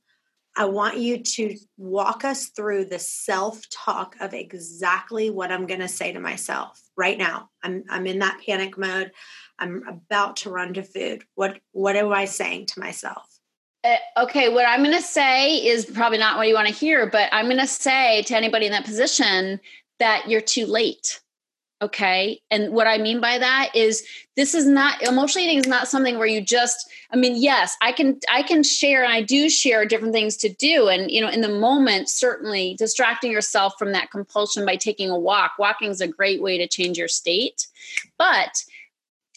I 0.55 0.65
want 0.65 0.97
you 0.97 1.23
to 1.23 1.57
walk 1.77 2.23
us 2.23 2.49
through 2.49 2.85
the 2.85 2.99
self 2.99 3.67
talk 3.71 4.15
of 4.21 4.35
exactly 4.35 5.31
what 5.31 5.51
I'm 5.51 5.65
going 5.65 5.79
to 5.79 5.87
say 5.87 6.13
to 6.13 6.19
myself 6.19 6.79
right 6.95 7.17
now. 7.17 7.49
I'm, 7.63 7.85
I'm 7.89 8.05
in 8.05 8.19
that 8.19 8.39
panic 8.45 8.77
mode. 8.77 9.11
I'm 9.59 9.87
about 9.87 10.37
to 10.37 10.49
run 10.49 10.73
to 10.73 10.83
food. 10.83 11.23
What 11.35 11.59
what 11.71 11.95
am 11.95 12.11
I 12.11 12.25
saying 12.25 12.67
to 12.67 12.79
myself? 12.79 13.27
Uh, 13.83 13.97
okay, 14.17 14.49
what 14.49 14.67
I'm 14.67 14.83
going 14.83 14.95
to 14.95 15.01
say 15.01 15.57
is 15.57 15.85
probably 15.85 16.17
not 16.17 16.37
what 16.37 16.47
you 16.47 16.55
want 16.55 16.67
to 16.67 16.73
hear, 16.73 17.07
but 17.07 17.29
I'm 17.31 17.45
going 17.45 17.59
to 17.59 17.67
say 17.67 18.23
to 18.23 18.35
anybody 18.35 18.65
in 18.65 18.71
that 18.71 18.83
position 18.83 19.59
that 19.99 20.27
you're 20.27 20.41
too 20.41 20.65
late. 20.65 21.19
Okay. 21.81 22.41
And 22.49 22.71
what 22.71 22.87
I 22.87 22.97
mean 22.97 23.19
by 23.19 23.37
that 23.37 23.69
is 23.75 24.07
this 24.37 24.55
is 24.55 24.65
not 24.65 25.03
emotional 25.03 25.43
eating 25.43 25.59
is 25.59 25.67
not 25.67 25.89
something 25.89 26.17
where 26.17 26.25
you 26.25 26.41
just, 26.41 26.89
I 27.11 27.17
mean, 27.17 27.35
yes, 27.35 27.75
I 27.81 27.91
can, 27.91 28.17
I 28.31 28.43
can 28.43 28.63
share 28.63 29.03
and 29.03 29.11
I 29.11 29.21
do 29.21 29.49
share 29.49 29.85
different 29.85 30.13
things 30.13 30.37
to 30.37 30.49
do. 30.49 30.87
And, 30.87 31.11
you 31.11 31.21
know, 31.21 31.29
in 31.29 31.41
the 31.41 31.49
moment, 31.49 32.09
certainly 32.09 32.75
distracting 32.79 33.31
yourself 33.31 33.73
from 33.77 33.91
that 33.91 34.09
compulsion 34.09 34.65
by 34.65 34.77
taking 34.77 35.09
a 35.09 35.19
walk. 35.19 35.51
Walking 35.59 35.91
is 35.91 36.01
a 36.01 36.07
great 36.07 36.41
way 36.41 36.57
to 36.57 36.67
change 36.67 36.97
your 36.97 37.09
state. 37.09 37.67
But 38.17 38.63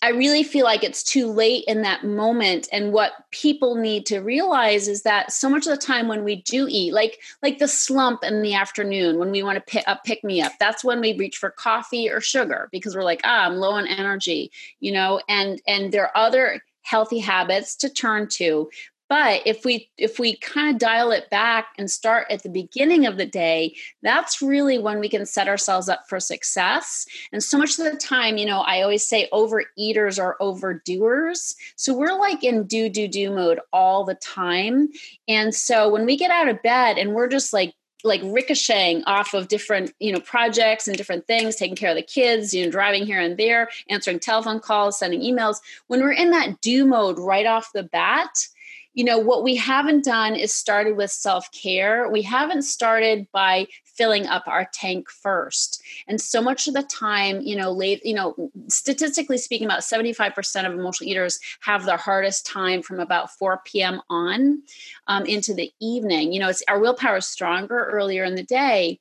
I 0.00 0.10
really 0.10 0.44
feel 0.44 0.64
like 0.64 0.84
it's 0.84 1.02
too 1.02 1.26
late 1.26 1.64
in 1.66 1.82
that 1.82 2.04
moment. 2.04 2.68
And 2.72 2.92
what 2.92 3.12
people 3.32 3.74
need 3.74 4.06
to 4.06 4.20
realize 4.20 4.86
is 4.86 5.02
that 5.02 5.32
so 5.32 5.48
much 5.48 5.66
of 5.66 5.78
the 5.78 5.84
time 5.84 6.06
when 6.06 6.22
we 6.22 6.36
do 6.42 6.66
eat, 6.68 6.92
like 6.92 7.20
like 7.42 7.58
the 7.58 7.68
slump 7.68 8.22
in 8.22 8.42
the 8.42 8.54
afternoon 8.54 9.18
when 9.18 9.30
we 9.30 9.42
want 9.42 9.56
to 9.56 9.72
pick 9.72 9.84
up 9.88 10.04
pick 10.04 10.22
me 10.22 10.40
up, 10.40 10.52
that's 10.60 10.84
when 10.84 11.00
we 11.00 11.16
reach 11.16 11.36
for 11.36 11.50
coffee 11.50 12.08
or 12.08 12.20
sugar 12.20 12.68
because 12.70 12.94
we're 12.94 13.02
like, 13.02 13.20
ah, 13.24 13.46
I'm 13.46 13.56
low 13.56 13.72
on 13.72 13.86
energy, 13.86 14.52
you 14.80 14.92
know. 14.92 15.20
And 15.28 15.60
and 15.66 15.90
there 15.90 16.04
are 16.04 16.16
other 16.16 16.62
healthy 16.82 17.18
habits 17.18 17.76
to 17.76 17.90
turn 17.90 18.28
to 18.28 18.70
but 19.08 19.42
if 19.46 19.64
we 19.64 19.90
if 19.96 20.18
we 20.18 20.36
kind 20.36 20.74
of 20.74 20.78
dial 20.78 21.10
it 21.10 21.30
back 21.30 21.68
and 21.78 21.90
start 21.90 22.26
at 22.30 22.42
the 22.42 22.48
beginning 22.48 23.06
of 23.06 23.16
the 23.16 23.26
day 23.26 23.74
that's 24.02 24.40
really 24.42 24.78
when 24.78 25.00
we 25.00 25.08
can 25.08 25.26
set 25.26 25.48
ourselves 25.48 25.88
up 25.88 26.08
for 26.08 26.20
success. 26.20 27.06
And 27.32 27.42
so 27.42 27.58
much 27.58 27.78
of 27.78 27.84
the 27.84 27.96
time 27.96 28.36
you 28.36 28.46
know 28.46 28.60
i 28.60 28.82
always 28.82 29.06
say 29.06 29.28
overeaters 29.32 30.22
are 30.22 30.36
overdoers. 30.40 31.54
So 31.76 31.94
we're 31.94 32.18
like 32.18 32.44
in 32.44 32.64
do 32.64 32.88
do 32.88 33.08
do 33.08 33.30
mode 33.30 33.60
all 33.72 34.04
the 34.04 34.14
time. 34.14 34.88
And 35.26 35.54
so 35.54 35.88
when 35.88 36.06
we 36.06 36.16
get 36.16 36.30
out 36.30 36.48
of 36.48 36.62
bed 36.62 36.98
and 36.98 37.14
we're 37.14 37.28
just 37.28 37.52
like 37.52 37.74
like 38.04 38.20
ricocheting 38.24 39.02
off 39.04 39.34
of 39.34 39.48
different 39.48 39.92
you 39.98 40.12
know 40.12 40.20
projects 40.20 40.86
and 40.86 40.96
different 40.96 41.26
things 41.26 41.56
taking 41.56 41.76
care 41.76 41.90
of 41.90 41.96
the 41.96 42.02
kids 42.02 42.54
you 42.54 42.64
know 42.64 42.70
driving 42.70 43.04
here 43.04 43.20
and 43.20 43.36
there 43.36 43.68
answering 43.88 44.20
telephone 44.20 44.60
calls 44.60 44.98
sending 44.98 45.20
emails 45.20 45.56
when 45.88 46.00
we're 46.00 46.12
in 46.12 46.30
that 46.30 46.60
do 46.60 46.86
mode 46.86 47.18
right 47.18 47.46
off 47.46 47.72
the 47.74 47.82
bat 47.82 48.46
you 48.98 49.04
know 49.04 49.16
what 49.16 49.44
we 49.44 49.54
haven't 49.54 50.04
done 50.04 50.34
is 50.34 50.52
started 50.52 50.96
with 50.96 51.12
self-care. 51.12 52.08
We 52.10 52.22
haven't 52.22 52.62
started 52.62 53.28
by 53.30 53.68
filling 53.84 54.26
up 54.26 54.42
our 54.48 54.68
tank 54.72 55.08
first. 55.08 55.80
And 56.08 56.20
so 56.20 56.42
much 56.42 56.66
of 56.66 56.74
the 56.74 56.82
time 56.82 57.40
you 57.40 57.54
know 57.54 57.70
late 57.70 58.04
you 58.04 58.14
know 58.14 58.50
statistically 58.66 59.38
speaking 59.38 59.68
about 59.68 59.82
75% 59.82 60.66
of 60.66 60.72
emotional 60.72 61.08
eaters 61.08 61.38
have 61.60 61.84
the 61.84 61.96
hardest 61.96 62.44
time 62.44 62.82
from 62.82 62.98
about 62.98 63.30
4 63.30 63.62
p.m 63.64 64.00
on 64.10 64.62
um, 65.06 65.24
into 65.26 65.54
the 65.54 65.72
evening. 65.80 66.32
You 66.32 66.40
know 66.40 66.48
it's 66.48 66.64
our 66.66 66.80
willpower 66.80 67.18
is 67.18 67.26
stronger 67.26 67.88
earlier 67.92 68.24
in 68.24 68.34
the 68.34 68.42
day 68.42 68.98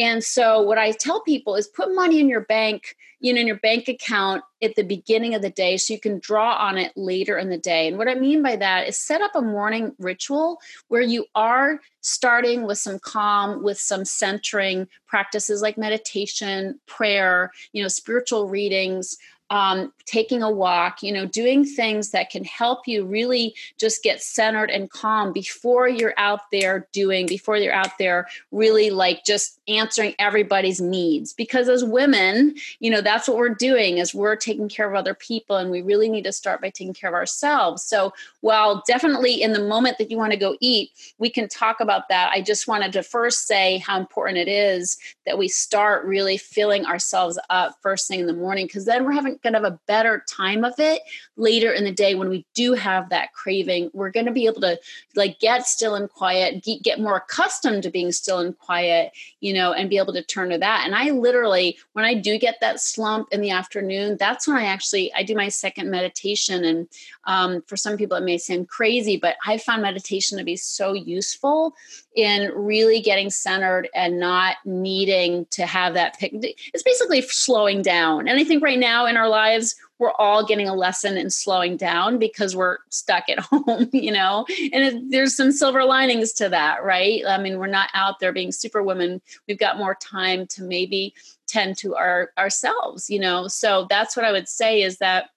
and 0.00 0.24
so 0.24 0.60
what 0.60 0.78
i 0.78 0.90
tell 0.90 1.20
people 1.20 1.54
is 1.54 1.68
put 1.68 1.94
money 1.94 2.18
in 2.18 2.28
your 2.28 2.40
bank 2.40 2.96
you 3.20 3.32
know 3.32 3.40
in 3.40 3.46
your 3.46 3.56
bank 3.56 3.86
account 3.86 4.42
at 4.62 4.74
the 4.74 4.82
beginning 4.82 5.34
of 5.34 5.42
the 5.42 5.50
day 5.50 5.76
so 5.76 5.94
you 5.94 6.00
can 6.00 6.18
draw 6.18 6.54
on 6.56 6.76
it 6.76 6.92
later 6.96 7.38
in 7.38 7.48
the 7.50 7.58
day. 7.58 7.86
And 7.86 7.98
what 7.98 8.08
i 8.08 8.14
mean 8.14 8.42
by 8.42 8.56
that 8.56 8.88
is 8.88 8.96
set 8.96 9.20
up 9.20 9.34
a 9.34 9.42
morning 9.42 9.94
ritual 9.98 10.58
where 10.88 11.02
you 11.02 11.26
are 11.34 11.80
starting 12.00 12.66
with 12.66 12.78
some 12.78 12.98
calm 12.98 13.62
with 13.62 13.78
some 13.78 14.04
centering 14.04 14.88
practices 15.06 15.62
like 15.62 15.78
meditation 15.78 16.80
prayer 16.86 17.52
you 17.72 17.82
know 17.82 17.88
spiritual 17.88 18.48
readings 18.48 19.18
um, 19.50 19.92
taking 20.06 20.42
a 20.42 20.50
walk, 20.50 21.02
you 21.02 21.12
know, 21.12 21.26
doing 21.26 21.64
things 21.64 22.10
that 22.10 22.30
can 22.30 22.44
help 22.44 22.86
you 22.86 23.04
really 23.04 23.54
just 23.78 24.02
get 24.02 24.22
centered 24.22 24.70
and 24.70 24.90
calm 24.90 25.32
before 25.32 25.88
you're 25.88 26.14
out 26.16 26.50
there 26.52 26.88
doing, 26.92 27.26
before 27.26 27.56
you're 27.56 27.72
out 27.72 27.98
there 27.98 28.28
really 28.52 28.90
like 28.90 29.24
just 29.24 29.60
answering 29.66 30.14
everybody's 30.18 30.80
needs. 30.80 31.32
Because 31.32 31.68
as 31.68 31.84
women, 31.84 32.54
you 32.78 32.90
know, 32.90 33.00
that's 33.00 33.26
what 33.28 33.36
we're 33.36 33.54
doing 33.54 33.98
is 33.98 34.14
we're 34.14 34.36
taking 34.36 34.68
care 34.68 34.88
of 34.88 34.94
other 34.94 35.14
people 35.14 35.56
and 35.56 35.70
we 35.70 35.82
really 35.82 36.08
need 36.08 36.24
to 36.24 36.32
start 36.32 36.60
by 36.60 36.70
taking 36.70 36.94
care 36.94 37.10
of 37.10 37.14
ourselves. 37.14 37.82
So 37.82 38.12
while 38.40 38.82
definitely 38.86 39.42
in 39.42 39.52
the 39.52 39.62
moment 39.62 39.98
that 39.98 40.10
you 40.10 40.16
want 40.16 40.32
to 40.32 40.38
go 40.38 40.56
eat, 40.60 40.90
we 41.18 41.28
can 41.28 41.48
talk 41.48 41.80
about 41.80 42.08
that. 42.08 42.30
I 42.32 42.40
just 42.40 42.68
wanted 42.68 42.92
to 42.92 43.02
first 43.02 43.48
say 43.48 43.78
how 43.78 43.98
important 43.98 44.38
it 44.38 44.48
is 44.48 44.96
that 45.26 45.38
we 45.38 45.48
start 45.48 46.04
really 46.04 46.36
filling 46.36 46.86
ourselves 46.86 47.38
up 47.48 47.76
first 47.82 48.06
thing 48.06 48.20
in 48.20 48.26
the 48.26 48.32
morning 48.32 48.66
because 48.66 48.84
then 48.84 49.04
we're 49.04 49.12
having 49.12 49.39
going 49.42 49.52
to 49.54 49.60
have 49.60 49.72
a 49.72 49.80
better 49.86 50.24
time 50.28 50.64
of 50.64 50.74
it 50.78 51.02
later 51.36 51.72
in 51.72 51.84
the 51.84 51.92
day 51.92 52.14
when 52.14 52.28
we 52.28 52.46
do 52.54 52.74
have 52.74 53.08
that 53.10 53.32
craving. 53.32 53.90
We're 53.92 54.10
going 54.10 54.26
to 54.26 54.32
be 54.32 54.46
able 54.46 54.60
to 54.62 54.78
like 55.16 55.38
get 55.40 55.66
still 55.66 55.94
and 55.94 56.08
quiet, 56.10 56.66
get 56.82 57.00
more 57.00 57.16
accustomed 57.16 57.82
to 57.84 57.90
being 57.90 58.12
still 58.12 58.38
and 58.38 58.56
quiet, 58.58 59.12
you 59.40 59.52
know, 59.52 59.72
and 59.72 59.90
be 59.90 59.98
able 59.98 60.12
to 60.12 60.22
turn 60.22 60.50
to 60.50 60.58
that. 60.58 60.82
And 60.84 60.94
I 60.94 61.10
literally, 61.10 61.78
when 61.92 62.04
I 62.04 62.14
do 62.14 62.38
get 62.38 62.60
that 62.60 62.80
slump 62.80 63.28
in 63.32 63.40
the 63.40 63.50
afternoon, 63.50 64.16
that's 64.18 64.46
when 64.46 64.56
I 64.56 64.64
actually 64.64 65.12
I 65.14 65.22
do 65.22 65.34
my 65.34 65.48
second 65.48 65.90
meditation. 65.90 66.64
And 66.64 66.88
um, 67.24 67.62
for 67.66 67.76
some 67.76 67.96
people, 67.96 68.16
it 68.16 68.24
may 68.24 68.38
seem 68.38 68.64
crazy, 68.66 69.16
but 69.16 69.36
I 69.46 69.58
found 69.58 69.82
meditation 69.82 70.38
to 70.38 70.44
be 70.44 70.56
so 70.56 70.92
useful 70.92 71.74
in 72.14 72.50
really 72.54 73.00
getting 73.00 73.30
centered 73.30 73.88
and 73.94 74.18
not 74.18 74.56
needing 74.64 75.46
to 75.50 75.64
have 75.64 75.94
that 75.94 76.18
pick. 76.18 76.32
It's 76.34 76.82
basically 76.82 77.22
slowing 77.22 77.82
down. 77.82 78.28
And 78.28 78.38
I 78.38 78.44
think 78.44 78.62
right 78.62 78.78
now 78.78 79.06
in 79.06 79.16
our 79.16 79.28
lives, 79.30 79.76
we're 79.98 80.12
all 80.12 80.44
getting 80.44 80.68
a 80.68 80.74
lesson 80.74 81.16
in 81.16 81.30
slowing 81.30 81.76
down 81.76 82.18
because 82.18 82.56
we're 82.56 82.78
stuck 82.88 83.28
at 83.28 83.38
home, 83.50 83.88
you 83.92 84.12
know? 84.12 84.46
And 84.72 84.84
it, 84.84 85.10
there's 85.10 85.36
some 85.36 85.52
silver 85.52 85.84
linings 85.84 86.32
to 86.34 86.48
that, 86.48 86.82
right? 86.84 87.22
I 87.26 87.38
mean, 87.38 87.58
we're 87.58 87.66
not 87.66 87.90
out 87.94 88.18
there 88.18 88.32
being 88.32 88.52
super 88.52 88.82
women. 88.82 89.20
We've 89.46 89.58
got 89.58 89.78
more 89.78 89.94
time 89.94 90.46
to 90.48 90.62
maybe 90.62 91.14
tend 91.46 91.76
to 91.78 91.96
our 91.96 92.30
ourselves, 92.38 93.10
you 93.10 93.20
know? 93.20 93.48
So 93.48 93.86
that's 93.88 94.16
what 94.16 94.24
I 94.24 94.32
would 94.32 94.48
say 94.48 94.82
is 94.82 94.98
that 94.98 95.30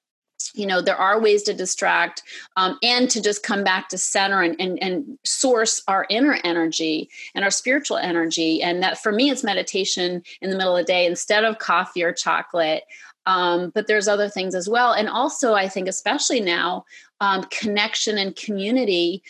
you 0.54 0.66
know 0.66 0.82
there 0.82 0.98
are 0.98 1.22
ways 1.22 1.44
to 1.44 1.54
distract 1.54 2.24
um, 2.58 2.78
and 2.84 3.10
to 3.10 3.22
just 3.22 3.44
come 3.44 3.64
back 3.64 3.88
to 3.90 3.98
center 3.98 4.42
and, 4.42 4.60
and, 4.60 4.82
and 4.82 5.18
source 5.24 5.82
our 5.88 6.06
inner 6.10 6.38
energy 6.44 7.10
and 7.34 7.46
our 7.46 7.52
spiritual 7.52 7.98
energy 7.98 8.62
and 8.62 8.84
that 8.84 8.98
for 8.98 9.12
me 9.12 9.30
it's 9.30 9.44
meditation 9.44 10.22
in 10.42 10.50
the 10.50 10.58
middle 10.58 10.76
of 10.76 10.86
the 10.86 10.92
day 10.92 11.06
instead 11.06 11.44
of 11.44 11.60
coffee 11.60 12.04
or 12.04 12.12
chocolate 12.12 12.84
um, 13.26 13.72
but 13.74 13.88
there's 13.88 14.08
other 14.08 14.30
things 14.30 14.56
as 14.56 14.68
well. 14.68 14.94
And 14.94 15.10
also 15.10 15.54
i 15.54 15.68
think 15.68 15.88
especially 15.88 16.42
now 16.42 16.86
um, 17.22 17.44
connection 17.46 18.18
and 18.18 18.36
community 18.36 19.24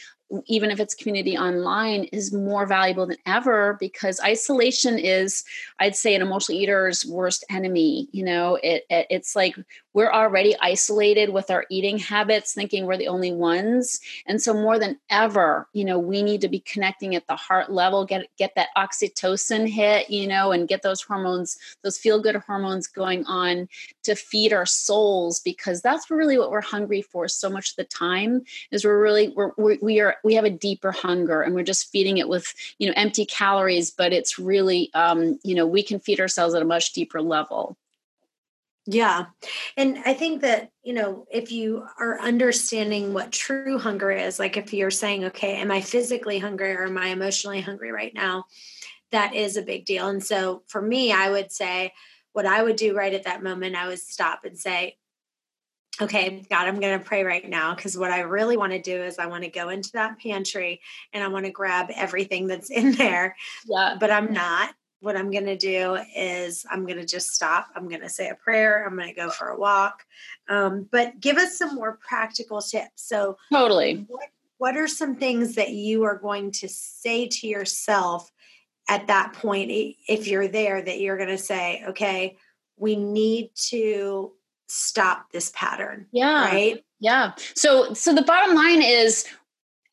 even 0.46 0.72
if 0.72 0.80
it's 0.80 0.96
community 0.96 1.38
online 1.38 2.06
is 2.06 2.34
more 2.34 2.66
valuable 2.66 3.06
than 3.06 3.18
ever 3.28 3.78
because 3.80 4.20
isolation 4.22 4.98
is 4.98 5.44
i'd 5.80 5.96
say 5.96 6.16
an 6.16 6.22
emotional 6.22 6.58
eater's 6.58 7.06
worst 7.06 7.44
enemy 7.50 8.08
you 8.12 8.24
know? 8.24 8.56
It, 8.64 8.86
it, 8.90 9.08
it's 9.10 9.36
like 9.36 9.56
we're 9.94 10.12
already 10.12 10.56
isolated 10.62 11.30
with 11.30 11.50
our 11.52 11.66
eating 11.70 11.98
habits 11.98 12.54
thinking 12.54 12.86
we're 12.86 12.98
the 12.98 13.08
only 13.08 13.32
ones. 13.32 14.00
And 14.26 14.42
so 14.42 14.54
more 14.54 14.80
than 14.80 15.00
ever 15.10 15.68
you 15.74 15.86
know 15.86 16.00
we 16.00 16.22
need 16.22 16.42
to 16.42 16.48
be 16.48 16.60
connecting 16.60 17.16
at 17.16 17.28
the 17.28 17.36
heart 17.36 17.72
level 17.72 18.06
get 18.06 18.28
get 18.38 18.54
that 18.56 18.70
oxytocin 18.78 19.68
hit 19.68 20.10
you 20.10 20.28
know 20.28 20.52
and 20.52 20.68
get 20.68 20.82
those 20.82 21.02
hormones 21.02 21.58
those 21.84 21.98
feel 21.98 22.22
good 22.22 22.36
hormones 22.36 22.88
going 22.88 23.26
on 23.26 23.68
to 24.04 24.16
feed 24.16 24.54
our 24.54 24.66
souls 24.66 25.40
because 25.40 25.82
that's 25.82 26.10
really 26.10 26.38
what 26.38 26.52
we're 26.52 26.62
hungry 26.62 27.02
for 27.02 27.28
so 27.28 27.50
much 27.50 27.72
of 27.72 27.76
the 27.76 27.84
time 27.84 28.44
is 28.72 28.86
we're 28.86 29.02
really 29.02 29.30
we're, 29.30 29.52
we're 29.58 29.78
we 29.82 30.00
are 30.00 30.16
we 30.24 30.34
have 30.34 30.46
a 30.46 30.50
deeper 30.50 30.92
hunger 30.92 31.42
and 31.42 31.54
we're 31.54 31.64
just 31.64 31.92
feeding 31.92 32.18
it 32.18 32.30
with 32.30 32.54
you 32.80 32.88
know 32.88 32.94
empty 32.96 33.26
calories 33.26 33.92
but 33.92 34.14
it's 34.14 34.40
really 34.40 34.90
um 34.94 35.40
you 35.44 35.56
know 35.56 35.66
we 35.66 35.84
can 35.84 36.00
feed 36.00 36.20
ourselves 36.20 36.54
at 36.54 36.62
a 36.62 36.66
much 36.66 36.94
deeper 36.94 37.22
level 37.22 37.78
yeah. 38.86 39.28
And 39.78 40.00
I 40.06 40.14
think 40.14 40.42
that, 40.42 40.72
you 40.84 40.94
know, 40.94 41.26
if 41.32 41.52
you 41.52 41.86
are 42.00 42.20
understanding 42.20 43.14
what 43.14 43.32
true 43.32 43.80
hunger 43.80 44.12
is, 44.12 44.40
like 44.40 44.58
if 44.58 44.74
you're 44.74 44.92
saying, 44.92 45.26
okay, 45.26 45.56
am 45.56 45.72
I 45.72 45.80
physically 45.80 46.38
hungry 46.38 46.74
or 46.74 46.86
am 46.86 46.98
I 46.98 47.08
emotionally 47.08 47.62
hungry 47.62 47.92
right 47.92 48.14
now? 48.14 48.46
That 49.12 49.36
is 49.36 49.56
a 49.56 49.62
big 49.62 49.86
deal. 49.86 50.08
And 50.08 50.24
so 50.24 50.64
for 50.68 50.82
me, 50.82 51.14
I 51.14 51.30
would 51.30 51.52
say 51.52 51.94
what 52.34 52.46
I 52.46 52.62
would 52.62 52.76
do 52.76 52.96
right 52.96 53.14
at 53.14 53.24
that 53.24 53.44
moment, 53.44 53.76
I 53.76 53.88
would 53.88 54.00
stop 54.00 54.44
and 54.44 54.60
say, 54.60 54.98
okay, 56.02 56.44
God, 56.50 56.68
I'm 56.68 56.80
going 56.80 57.00
to 57.00 57.06
pray 57.06 57.24
right 57.24 57.48
now 57.48 57.76
because 57.76 57.98
what 57.98 58.12
I 58.12 58.22
really 58.22 58.58
want 58.58 58.74
to 58.74 58.82
do 58.82 59.04
is 59.04 59.20
I 59.20 59.28
want 59.28 59.44
to 59.44 59.50
go 59.50 59.70
into 59.70 59.92
that 59.94 60.20
pantry 60.20 60.82
and 61.14 61.24
I 61.24 61.28
want 61.28 61.46
to 61.46 61.52
grab 61.52 61.90
everything 61.96 62.48
that's 62.48 62.70
in 62.70 62.92
there. 62.98 63.36
Yeah. 63.66 63.96
But 64.00 64.12
I'm 64.12 64.34
not 64.34 64.74
what 65.04 65.18
I'm 65.18 65.32
going 65.32 65.46
to 65.46 65.58
do 65.58 65.98
is 66.16 66.66
I'm 66.72 66.86
going 66.86 66.98
to 66.98 67.06
just 67.06 67.34
stop. 67.34 67.68
I'm 67.76 67.90
going 67.90 68.02
to 68.02 68.10
say 68.10 68.30
a 68.30 68.36
prayer. 68.36 68.86
I'm 68.86 68.96
going 68.96 69.10
to 69.10 69.14
go 69.14 69.30
for 69.30 69.50
a 69.50 69.60
walk. 69.60 70.06
Um, 70.48 70.88
but 70.90 71.20
give 71.20 71.36
us 71.36 71.58
some 71.58 71.76
more 71.76 72.00
practical 72.08 72.62
tips. 72.62 73.04
So, 73.04 73.38
totally. 73.52 74.06
What, 74.08 74.30
what 74.60 74.78
are 74.78 74.88
some 74.88 75.18
things 75.18 75.56
that 75.56 75.72
you 75.72 76.04
are 76.04 76.18
going 76.18 76.52
to 76.52 76.70
say 76.70 77.28
to 77.28 77.48
yourself 77.48 78.32
at 78.88 79.08
that 79.08 79.34
point, 79.34 79.72
if 80.08 80.28
you're 80.28 80.48
there, 80.48 80.82
that 80.82 81.02
you're 81.02 81.18
going 81.18 81.30
to 81.30 81.38
say, 81.38 81.84
okay, 81.90 82.38
we 82.78 82.96
need 82.96 83.50
to 83.56 84.32
stop 84.68 85.32
this 85.34 85.52
pattern? 85.54 86.08
Yeah. 86.14 86.46
Right. 86.46 86.86
Yeah. 87.02 87.34
So, 87.56 87.94
so 87.94 88.16
the 88.16 88.22
bottom 88.22 88.56
line 88.56 88.82
is 88.82 89.26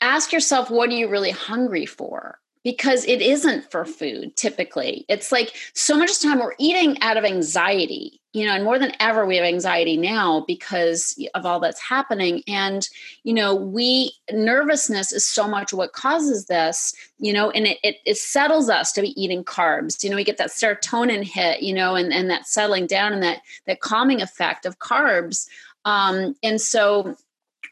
ask 0.00 0.32
yourself, 0.32 0.70
what 0.70 0.88
are 0.90 0.94
you 0.94 1.08
really 1.08 1.32
hungry 1.32 1.86
for? 1.86 2.38
Because 2.62 3.04
it 3.06 3.22
isn't 3.22 3.70
for 3.70 3.84
food 3.84 4.36
typically. 4.36 5.04
It's 5.08 5.32
like 5.32 5.54
so 5.74 5.96
much 5.96 6.20
time 6.20 6.40
we're 6.40 6.54
eating 6.58 7.00
out 7.00 7.16
of 7.16 7.24
anxiety, 7.24 8.20
you 8.32 8.46
know, 8.46 8.52
and 8.52 8.64
more 8.64 8.78
than 8.78 8.92
ever 9.00 9.24
we 9.24 9.36
have 9.36 9.46
anxiety 9.46 9.96
now 9.96 10.44
because 10.46 11.18
of 11.34 11.46
all 11.46 11.58
that's 11.58 11.80
happening. 11.80 12.42
And, 12.46 12.86
you 13.24 13.32
know, 13.32 13.54
we 13.54 14.12
nervousness 14.30 15.12
is 15.12 15.26
so 15.26 15.48
much 15.48 15.72
what 15.72 15.94
causes 15.94 16.46
this, 16.46 16.94
you 17.18 17.32
know, 17.32 17.50
and 17.50 17.66
it, 17.66 17.78
it, 17.82 17.96
it 18.04 18.18
settles 18.18 18.68
us 18.68 18.92
to 18.92 19.00
be 19.00 19.20
eating 19.20 19.42
carbs. 19.42 20.04
You 20.04 20.10
know, 20.10 20.16
we 20.16 20.24
get 20.24 20.38
that 20.38 20.50
serotonin 20.50 21.24
hit, 21.24 21.62
you 21.62 21.72
know, 21.72 21.94
and, 21.94 22.12
and 22.12 22.28
that 22.28 22.46
settling 22.46 22.86
down 22.86 23.14
and 23.14 23.22
that 23.22 23.40
that 23.66 23.80
calming 23.80 24.20
effect 24.20 24.66
of 24.66 24.78
carbs. 24.78 25.48
Um, 25.86 26.36
and 26.42 26.60
so 26.60 27.16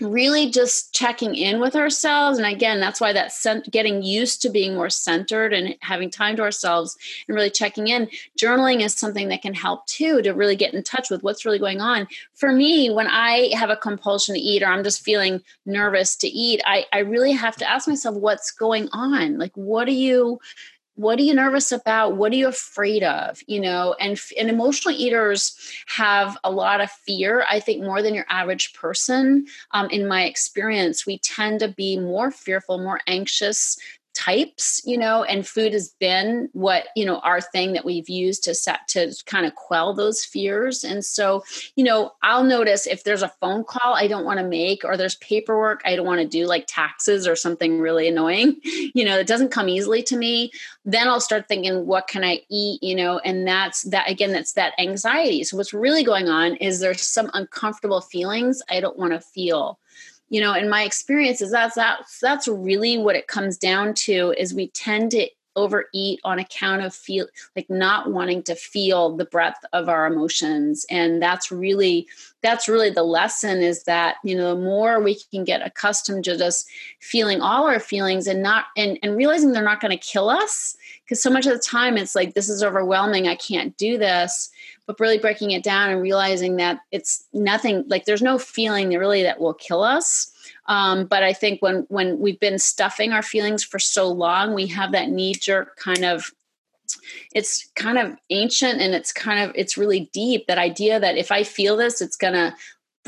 really 0.00 0.50
just 0.50 0.94
checking 0.94 1.34
in 1.34 1.60
with 1.60 1.74
ourselves. 1.76 2.38
And 2.38 2.46
again 2.46 2.80
that's 2.80 3.00
why 3.00 3.12
that 3.12 3.32
cent- 3.32 3.70
getting 3.70 4.02
used 4.02 4.42
to 4.42 4.50
being 4.50 4.74
more 4.74 4.90
centered 4.90 5.52
and 5.52 5.76
having 5.80 6.10
time 6.10 6.36
to 6.36 6.42
ourselves 6.42 6.96
and 7.26 7.34
really 7.34 7.50
checking 7.50 7.88
in. 7.88 8.08
Journaling 8.38 8.82
is 8.82 8.94
something 8.94 9.28
that 9.28 9.42
can 9.42 9.54
help 9.54 9.86
too 9.86 10.22
to 10.22 10.32
really 10.32 10.56
get 10.56 10.74
in 10.74 10.82
touch 10.82 11.10
with 11.10 11.22
what's 11.22 11.44
really 11.44 11.58
going 11.58 11.80
on. 11.80 12.06
For 12.34 12.52
me 12.52 12.90
when 12.90 13.08
i 13.08 13.50
have 13.54 13.70
a 13.70 13.76
compulsion 13.76 14.34
to 14.34 14.40
eat 14.40 14.62
or 14.62 14.66
i'm 14.66 14.84
just 14.84 15.02
feeling 15.02 15.42
nervous 15.66 16.16
to 16.16 16.28
eat 16.28 16.60
i, 16.64 16.84
I 16.92 17.00
really 17.00 17.32
have 17.32 17.56
to 17.56 17.68
ask 17.68 17.88
myself 17.88 18.16
what's 18.16 18.50
going 18.50 18.88
on? 18.92 19.38
Like 19.38 19.52
what 19.54 19.88
are 19.88 19.92
you 19.92 20.40
what 20.98 21.18
are 21.20 21.22
you 21.22 21.34
nervous 21.34 21.70
about? 21.70 22.16
What 22.16 22.32
are 22.32 22.36
you 22.36 22.48
afraid 22.48 23.04
of? 23.04 23.40
You 23.46 23.60
know 23.60 23.94
and 24.00 24.20
and 24.38 24.50
emotional 24.50 24.94
eaters 24.94 25.56
have 25.86 26.36
a 26.44 26.50
lot 26.50 26.80
of 26.80 26.90
fear 26.90 27.44
i 27.48 27.60
think 27.60 27.82
more 27.82 28.02
than 28.02 28.14
your 28.14 28.26
average 28.28 28.74
person. 28.74 29.46
Um, 29.72 29.88
in 29.90 30.06
my 30.06 30.24
experience 30.24 31.06
we 31.06 31.18
tend 31.18 31.60
to 31.60 31.68
be 31.68 31.98
more 31.98 32.30
fearful 32.30 32.78
more 32.78 33.00
anxious 33.06 33.78
types 34.18 34.82
you 34.84 34.98
know 34.98 35.22
and 35.24 35.46
food 35.46 35.72
has 35.72 35.90
been 36.00 36.48
what 36.52 36.88
you 36.96 37.04
know 37.04 37.18
our 37.20 37.40
thing 37.40 37.72
that 37.72 37.84
we've 37.84 38.08
used 38.08 38.42
to 38.42 38.54
set 38.54 38.80
to 38.88 39.14
kind 39.26 39.46
of 39.46 39.54
quell 39.54 39.94
those 39.94 40.24
fears. 40.24 40.82
And 40.82 41.04
so 41.04 41.44
you 41.76 41.84
know 41.84 42.12
i'll 42.22 42.44
notice 42.44 42.86
if 42.86 43.04
there's 43.04 43.22
a 43.22 43.32
phone 43.40 43.64
call 43.64 43.94
i 43.94 44.06
don't 44.06 44.24
want 44.24 44.38
to 44.38 44.44
make 44.44 44.84
or 44.84 44.96
there's 44.96 45.16
paperwork 45.16 45.82
i 45.84 45.94
don't 45.94 46.06
want 46.06 46.20
to 46.20 46.26
do 46.26 46.46
like 46.46 46.64
taxes 46.66 47.26
or 47.26 47.36
something 47.36 47.80
really 47.80 48.08
annoying 48.08 48.56
you 48.64 49.04
know 49.04 49.18
it 49.18 49.26
doesn't 49.26 49.50
come 49.50 49.68
easily 49.68 50.02
to 50.02 50.16
me 50.16 50.50
then 50.84 51.08
i'll 51.08 51.20
start 51.20 51.46
thinking 51.46 51.86
what 51.86 52.08
can 52.08 52.24
i 52.24 52.40
eat 52.50 52.78
you 52.82 52.94
know? 52.94 53.18
And 53.18 53.46
that's 53.46 53.82
that 53.82 54.08
again 54.08 54.32
that's 54.32 54.52
that 54.54 54.74
anxiety. 54.78 55.44
So 55.44 55.56
what's 55.56 55.74
really 55.74 56.02
going 56.02 56.28
on 56.28 56.56
is 56.56 56.80
there's 56.80 57.02
some 57.02 57.30
uncomfortable 57.34 58.00
feelings 58.00 58.62
i 58.70 58.80
don't 58.80 58.98
want 58.98 59.12
to 59.12 59.20
feel 59.20 59.78
you 60.28 60.40
know 60.40 60.54
in 60.54 60.68
my 60.68 60.82
experience 60.82 61.40
is 61.40 61.50
that's 61.50 61.74
that's 61.74 62.20
that's 62.20 62.48
really 62.48 62.98
what 62.98 63.16
it 63.16 63.26
comes 63.26 63.56
down 63.56 63.94
to 63.94 64.34
is 64.36 64.54
we 64.54 64.68
tend 64.68 65.10
to 65.10 65.28
overeat 65.58 66.20
on 66.22 66.38
account 66.38 66.82
of 66.82 66.94
feel 66.94 67.26
like 67.56 67.68
not 67.68 68.12
wanting 68.12 68.42
to 68.44 68.54
feel 68.54 69.16
the 69.16 69.24
breadth 69.24 69.64
of 69.72 69.88
our 69.88 70.06
emotions. 70.06 70.86
And 70.88 71.20
that's 71.20 71.50
really 71.50 72.06
that's 72.42 72.68
really 72.68 72.90
the 72.90 73.02
lesson 73.02 73.58
is 73.58 73.82
that 73.82 74.16
you 74.22 74.36
know 74.36 74.54
the 74.54 74.60
more 74.60 75.00
we 75.00 75.18
can 75.32 75.44
get 75.44 75.66
accustomed 75.66 76.24
to 76.24 76.38
just 76.38 76.68
feeling 77.00 77.40
all 77.40 77.66
our 77.66 77.80
feelings 77.80 78.28
and 78.28 78.42
not 78.42 78.66
and, 78.76 78.98
and 79.02 79.16
realizing 79.16 79.50
they're 79.50 79.62
not 79.62 79.80
going 79.80 79.90
to 79.90 80.06
kill 80.06 80.30
us 80.30 80.76
because 81.04 81.20
so 81.20 81.30
much 81.30 81.46
of 81.46 81.52
the 81.52 81.58
time 81.58 81.96
it's 81.96 82.14
like 82.14 82.34
this 82.34 82.48
is 82.48 82.62
overwhelming 82.62 83.26
i 83.26 83.34
can't 83.34 83.76
do 83.76 83.98
this 83.98 84.50
but 84.88 84.98
really 84.98 85.18
breaking 85.18 85.50
it 85.50 85.62
down 85.62 85.90
and 85.90 86.00
realizing 86.00 86.56
that 86.56 86.80
it's 86.90 87.28
nothing 87.34 87.84
like 87.88 88.06
there's 88.06 88.22
no 88.22 88.38
feeling 88.38 88.88
really 88.88 89.22
that 89.22 89.38
will 89.38 89.54
kill 89.54 89.84
us. 89.84 90.32
Um, 90.66 91.04
but 91.06 91.22
i 91.22 91.32
think 91.32 91.62
when 91.62 91.86
when 91.88 92.18
we've 92.18 92.40
been 92.40 92.58
stuffing 92.58 93.12
our 93.12 93.22
feelings 93.22 93.62
for 93.62 93.78
so 93.78 94.08
long 94.08 94.54
we 94.54 94.66
have 94.68 94.92
that 94.92 95.10
knee 95.10 95.34
jerk 95.34 95.76
kind 95.76 96.04
of 96.04 96.30
it's 97.34 97.68
kind 97.74 97.98
of 97.98 98.16
ancient 98.30 98.80
and 98.80 98.94
it's 98.94 99.12
kind 99.12 99.40
of 99.40 99.54
it's 99.54 99.78
really 99.78 100.10
deep 100.12 100.46
that 100.46 100.58
idea 100.58 100.98
that 101.00 101.16
if 101.16 101.30
i 101.30 101.42
feel 101.42 101.76
this 101.76 102.00
it's 102.00 102.16
gonna 102.16 102.54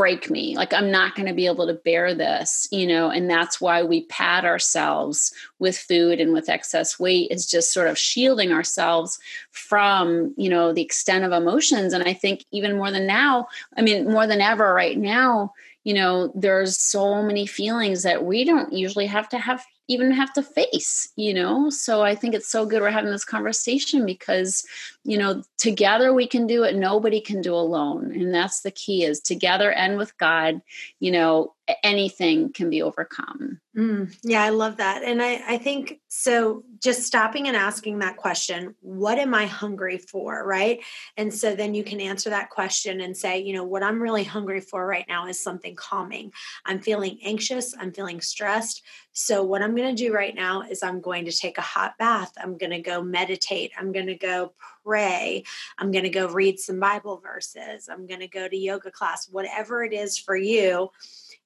break 0.01 0.31
me. 0.31 0.57
Like 0.57 0.73
i'm 0.73 0.91
not 0.91 1.15
going 1.15 1.29
to 1.29 1.35
be 1.35 1.45
able 1.45 1.67
to 1.67 1.75
bear 1.75 2.15
this 2.15 2.67
you 2.73 2.87
know 2.87 3.11
and 3.11 3.29
that's 3.29 3.61
why 3.61 3.83
we 3.83 4.07
pad 4.07 4.47
ourselves 4.47 5.31
with 5.59 5.77
food 5.77 6.21
and 6.21 6.33
with 6.33 6.49
excess 6.49 6.99
weight 6.99 7.31
is 7.31 7.45
just 7.47 7.71
sort 7.71 7.87
of 7.87 7.99
shielding 7.99 8.51
ourselves 8.51 9.19
from 9.51 10.33
you 10.39 10.49
know 10.49 10.73
the 10.73 10.81
extent 10.81 11.27
of 11.27 11.33
emotions. 11.33 11.93
And 11.93 12.03
i 12.05 12.15
think 12.15 12.47
even 12.51 12.79
more 12.79 12.91
than 12.91 13.07
now 13.07 13.49
i 13.77 13.83
mean 13.83 14.11
more 14.11 14.27
than 14.27 14.41
ever 14.41 14.73
right 14.73 14.97
now 14.97 15.53
you 15.85 15.93
know 15.93 16.33
there's 16.35 16.79
so 16.79 17.23
many 17.23 17.45
feelings 17.45 18.03
that 18.03 18.25
we 18.25 18.45
don't 18.45 18.73
usually 18.73 19.07
have 19.07 19.29
to 19.29 19.39
have 19.39 19.63
even 19.91 20.11
have 20.11 20.33
to 20.33 20.43
face 20.43 21.09
you 21.17 21.35
know? 21.35 21.69
So 21.71 22.03
i 22.03 22.15
think 22.15 22.35
it's 22.35 22.49
so 22.49 22.65
good 22.65 22.81
we're 22.81 22.91
having 22.91 23.11
this 23.11 23.25
conversation 23.25 24.07
because 24.07 24.65
you 25.05 25.19
know 25.19 25.43
together 25.59 26.15
we 26.15 26.27
can 26.27 26.47
do 26.47 26.63
it 26.65 26.77
nobody 26.77 27.21
can 27.21 27.41
do 27.43 27.55
alone. 27.55 28.13
And 28.13 28.35
that's 28.35 28.61
the 28.63 28.71
key 28.71 29.05
is 29.05 29.21
together 29.21 29.73
and 29.73 29.97
with 29.99 30.17
god 30.19 30.61
you 31.01 31.11
know 31.11 31.55
anything 31.83 32.53
can 32.53 32.71
be 32.71 32.83
overcome 32.83 33.61
mm, 33.77 34.15
yeah 34.23 34.43
i 34.43 34.49
love 34.49 34.77
that 34.77 35.03
and 35.03 35.23
I, 35.23 35.43
I 35.47 35.59
think 35.59 36.01
so 36.09 36.65
just 36.79 37.03
stopping 37.03 37.49
and 37.49 37.57
asking 37.57 37.99
that 37.99 38.17
question 38.17 38.75
what 38.81 39.19
am 39.19 39.35
i 39.35 39.47
hungry 39.47 39.99
for 39.99 40.47
right 40.47 40.81
and 41.17 41.33
so 41.33 41.55
then 41.55 41.75
you 41.75 41.85
can 41.85 42.01
answer 42.01 42.31
that 42.31 42.51
question 42.51 43.01
and 43.01 43.17
say 43.17 43.41
you 43.41 43.53
know 43.53 43.65
what 43.65 43.83
i'm 43.83 44.03
really 44.03 44.25
hungry 44.25 44.61
for 44.61 44.87
right 44.87 45.07
now 45.09 45.27
is 45.27 45.43
something 45.43 45.75
calming 45.75 46.33
i'm 46.67 46.81
feeling 46.81 47.19
anxious 47.23 47.75
i'm 47.79 47.93
feeling 47.93 48.21
stressed 48.21 48.83
so 49.13 49.43
what 49.43 49.63
i'm 49.63 49.75
going 49.75 49.95
to 49.95 50.03
do 50.03 50.13
right 50.13 50.35
now 50.35 50.63
is 50.63 50.83
i'm 50.83 51.01
going 51.01 51.25
to 51.25 51.33
take 51.33 51.59
a 51.59 51.63
hot 51.63 51.97
bath 51.99 52.33
i'm 52.39 52.57
going 52.57 52.71
to 52.71 52.81
go 52.81 53.03
meditate 53.03 53.73
i'm 53.79 53.93
going 53.93 54.07
to 54.07 54.15
go 54.15 54.53
pray. 54.85 55.45
I'm 55.79 55.91
going 55.91 56.05
to 56.05 56.11
go 56.11 56.29
read 56.29 56.59
some 56.59 56.81
Bible 56.81 57.21
verses. 57.23 57.89
I'm 57.89 58.07
going 58.07 58.21
to 58.21 58.29
go 58.29 58.49
to 58.49 58.57
yoga 58.57 58.91
class, 58.91 59.29
whatever 59.31 59.85
it 59.85 59.93
is 59.93 60.19
for 60.19 60.37
you 60.37 60.91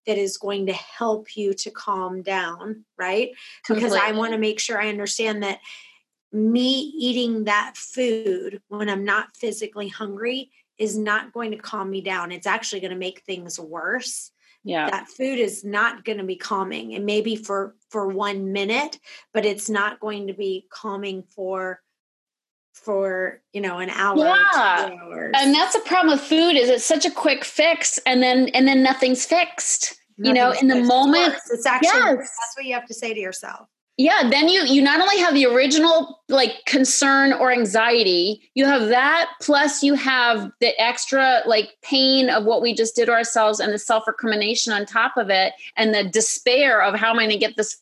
that 0.06 0.18
is 0.18 0.36
going 0.36 0.66
to 0.66 0.72
help 0.72 1.36
you 1.36 1.54
to 1.54 1.70
calm 1.70 2.22
down, 2.22 2.84
right? 2.98 3.30
Completely. 3.64 3.90
Because 3.90 4.02
I 4.02 4.12
want 4.12 4.32
to 4.32 4.38
make 4.38 4.60
sure 4.60 4.80
I 4.80 4.88
understand 4.88 5.42
that 5.42 5.60
me 6.32 6.92
eating 6.98 7.44
that 7.44 7.76
food 7.76 8.60
when 8.68 8.88
I'm 8.88 9.04
not 9.04 9.36
physically 9.36 9.88
hungry 9.88 10.50
is 10.78 10.98
not 10.98 11.32
going 11.32 11.52
to 11.52 11.56
calm 11.56 11.90
me 11.90 12.00
down. 12.00 12.32
It's 12.32 12.46
actually 12.46 12.80
going 12.80 12.90
to 12.90 12.98
make 12.98 13.22
things 13.22 13.60
worse. 13.60 14.32
Yeah. 14.64 14.90
That 14.90 15.08
food 15.08 15.38
is 15.38 15.62
not 15.62 16.04
going 16.04 16.18
to 16.18 16.24
be 16.24 16.36
calming. 16.36 16.94
And 16.94 17.06
maybe 17.06 17.36
for 17.36 17.76
for 17.90 18.08
1 18.08 18.52
minute, 18.52 18.98
but 19.32 19.44
it's 19.44 19.70
not 19.70 20.00
going 20.00 20.26
to 20.26 20.32
be 20.32 20.66
calming 20.70 21.22
for 21.22 21.80
for 22.74 23.40
you 23.52 23.60
know 23.60 23.78
an 23.78 23.88
hour 23.90 24.18
yeah. 24.18 25.30
and 25.36 25.54
that's 25.54 25.74
the 25.74 25.80
problem 25.86 26.12
with 26.12 26.20
food 26.20 26.56
is 26.56 26.68
it's 26.68 26.84
such 26.84 27.06
a 27.06 27.10
quick 27.10 27.44
fix 27.44 27.98
and 28.04 28.22
then 28.22 28.48
and 28.48 28.66
then 28.66 28.82
nothing's 28.82 29.24
fixed 29.24 29.96
nothing's 30.18 30.28
you 30.28 30.34
know 30.34 30.50
in 30.60 30.68
the 30.68 30.86
moment. 30.86 31.34
it's 31.50 31.64
actually 31.64 31.88
yes. 31.88 32.16
that's 32.18 32.56
what 32.56 32.66
you 32.66 32.74
have 32.74 32.86
to 32.86 32.94
say 32.94 33.14
to 33.14 33.20
yourself. 33.20 33.68
Yeah 33.96 34.28
then 34.28 34.48
you 34.48 34.64
you 34.64 34.82
not 34.82 35.00
only 35.00 35.18
have 35.18 35.34
the 35.34 35.46
original 35.46 36.18
like 36.28 36.64
concern 36.66 37.32
or 37.32 37.52
anxiety 37.52 38.42
you 38.54 38.66
have 38.66 38.88
that 38.88 39.30
plus 39.40 39.84
you 39.84 39.94
have 39.94 40.50
the 40.60 40.78
extra 40.82 41.42
like 41.46 41.76
pain 41.82 42.28
of 42.28 42.44
what 42.44 42.60
we 42.60 42.74
just 42.74 42.96
did 42.96 43.06
to 43.06 43.12
ourselves 43.12 43.60
and 43.60 43.72
the 43.72 43.78
self-recrimination 43.78 44.72
on 44.72 44.84
top 44.84 45.16
of 45.16 45.30
it 45.30 45.52
and 45.76 45.94
the 45.94 46.02
despair 46.02 46.82
of 46.82 46.96
how 46.96 47.10
am 47.10 47.20
i 47.20 47.22
going 47.22 47.30
to 47.30 47.38
get 47.38 47.56
this 47.56 47.76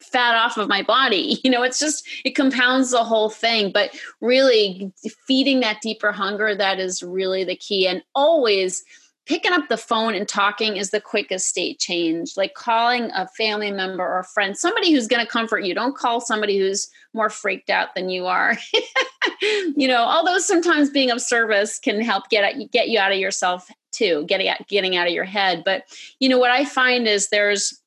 fat 0.00 0.34
off 0.34 0.56
of 0.56 0.68
my 0.68 0.82
body. 0.82 1.38
You 1.44 1.50
know, 1.50 1.62
it's 1.62 1.78
just, 1.78 2.06
it 2.24 2.36
compounds 2.36 2.90
the 2.90 3.02
whole 3.02 3.30
thing. 3.30 3.72
But 3.72 3.96
really, 4.20 4.92
feeding 5.26 5.60
that 5.60 5.80
deeper 5.80 6.12
hunger, 6.12 6.54
that 6.54 6.78
is 6.78 7.02
really 7.02 7.44
the 7.44 7.56
key. 7.56 7.86
And 7.86 8.02
always, 8.14 8.84
picking 9.30 9.52
up 9.52 9.68
the 9.68 9.76
phone 9.76 10.14
and 10.14 10.28
talking 10.28 10.76
is 10.76 10.90
the 10.90 11.00
quickest 11.00 11.46
state 11.46 11.78
change. 11.78 12.36
Like 12.36 12.54
calling 12.54 13.10
a 13.14 13.28
family 13.28 13.70
member 13.70 14.02
or 14.02 14.18
a 14.18 14.24
friend, 14.24 14.56
somebody 14.56 14.92
who's 14.92 15.06
going 15.06 15.24
to 15.24 15.30
comfort 15.30 15.60
you. 15.60 15.72
Don't 15.72 15.96
call 15.96 16.20
somebody 16.20 16.58
who's 16.58 16.90
more 17.14 17.30
freaked 17.30 17.70
out 17.70 17.94
than 17.94 18.08
you 18.08 18.26
are. 18.26 18.56
you 19.76 19.86
know, 19.86 20.02
although 20.02 20.38
sometimes 20.38 20.90
being 20.90 21.12
of 21.12 21.20
service 21.20 21.78
can 21.78 22.00
help 22.00 22.28
get 22.28 22.72
get 22.72 22.88
you 22.88 22.98
out 22.98 23.12
of 23.12 23.18
yourself 23.18 23.70
too, 23.92 24.24
getting 24.26 24.48
out, 24.48 24.66
getting 24.66 24.96
out 24.96 25.06
of 25.06 25.12
your 25.12 25.24
head. 25.24 25.62
But 25.64 25.84
you 26.18 26.28
know 26.28 26.38
what 26.38 26.50
I 26.50 26.64
find 26.64 27.06
is 27.06 27.28
there's 27.28 27.80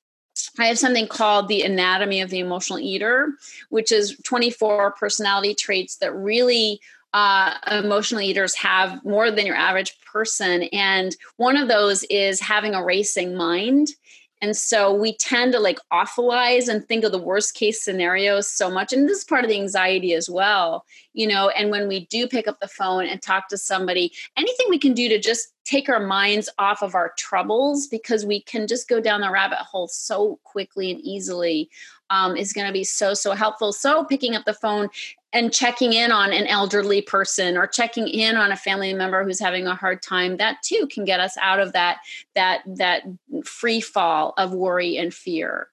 I 0.60 0.65
have 0.65 0.80
something 0.80 1.08
called 1.08 1.48
the 1.48 1.63
anatomy 1.63 2.22
of 2.22 2.30
the 2.30 2.39
emotional 2.39 2.80
eater, 2.80 3.34
which 3.69 3.91
is 3.91 4.17
24 4.24 4.91
personality 4.91 5.54
traits 5.54 5.98
that 5.98 6.13
really 6.15 6.80
uh, 7.13 7.56
emotional 7.72 8.22
eaters 8.22 8.56
have 8.56 9.04
more 9.06 9.30
than 9.30 9.46
your 9.46 9.56
average 9.56 10.00
person. 10.02 10.63
And 10.74 11.15
one 11.38 11.58
of 11.58 11.67
those 11.67 12.04
is 12.06 12.39
having 12.39 12.74
a 12.74 12.84
racing 12.84 13.36
mind. 13.36 13.89
And 14.43 14.58
so 14.58 14.93
we 14.93 15.15
tend 15.15 15.53
to 15.53 15.60
like 15.62 15.79
awfulize 15.93 16.67
and 16.67 16.86
think 16.86 17.06
of 17.06 17.13
the 17.13 17.17
worst 17.17 17.53
case 17.53 17.82
scenarios 17.82 18.51
so 18.51 18.69
much. 18.69 18.91
And 18.91 19.08
this 19.08 19.19
is 19.19 19.23
part 19.23 19.45
of 19.45 19.49
the 19.49 19.56
anxiety 19.56 20.13
as 20.13 20.29
well, 20.29 20.86
you 21.13 21.25
know. 21.25 21.47
And 21.47 21.71
when 21.71 21.88
we 21.88 22.08
do 22.08 22.27
pick 22.27 22.45
up 22.45 22.60
the 22.60 22.67
phone 22.67 23.06
and 23.06 23.21
talk 23.21 23.47
to 23.47 23.58
somebody, 23.58 24.12
anything 24.36 24.65
we 24.69 24.77
can 24.77 24.91
do 24.91 25.08
to 25.08 25.17
just 25.17 25.53
take 25.63 25.88
our 25.88 26.06
minds 26.06 26.49
off 26.60 26.82
of 26.82 26.93
our 26.93 27.13
troubles 27.17 27.88
because 27.88 28.25
we 28.25 28.41
can 28.41 28.67
just 28.67 28.89
go 28.89 28.99
down 28.99 29.21
the 29.21 29.32
rabbit 29.32 29.60
hole 29.60 29.88
so 29.88 30.38
quickly 30.43 30.91
and 30.91 30.99
easily 30.99 31.69
um, 32.10 32.36
is 32.36 32.51
going 32.51 32.67
to 32.67 32.73
be 32.73 32.84
so, 32.84 33.13
so 33.13 33.32
helpful. 33.32 33.71
So 33.71 34.03
picking 34.03 34.36
up 34.36 34.43
the 34.43 34.53
phone 34.53 34.89
and 35.34 35.52
checking 35.52 35.93
in 35.93 36.12
on 36.12 36.32
an 36.32 36.48
elderly 36.48 37.02
person 37.02 37.58
or 37.58 37.67
checking 37.67 38.08
in 38.08 38.38
on 38.38 38.52
a 38.52 38.56
family 38.56 38.93
member 38.93 39.24
who's 39.24 39.39
having 39.39 39.67
a 39.67 39.76
hard 39.76 40.02
time 40.02 40.38
that 40.38 40.62
too 40.63 40.88
can 40.91 41.04
get 41.04 41.19
us 41.19 41.36
out 41.41 41.60
of 41.60 41.74
that 41.74 41.98
that 42.36 42.62
that 42.65 43.04
free 43.43 43.82
fall 43.82 44.34
of 44.38 44.54
worry 44.54 44.96
and 44.96 45.13
fear 45.13 45.67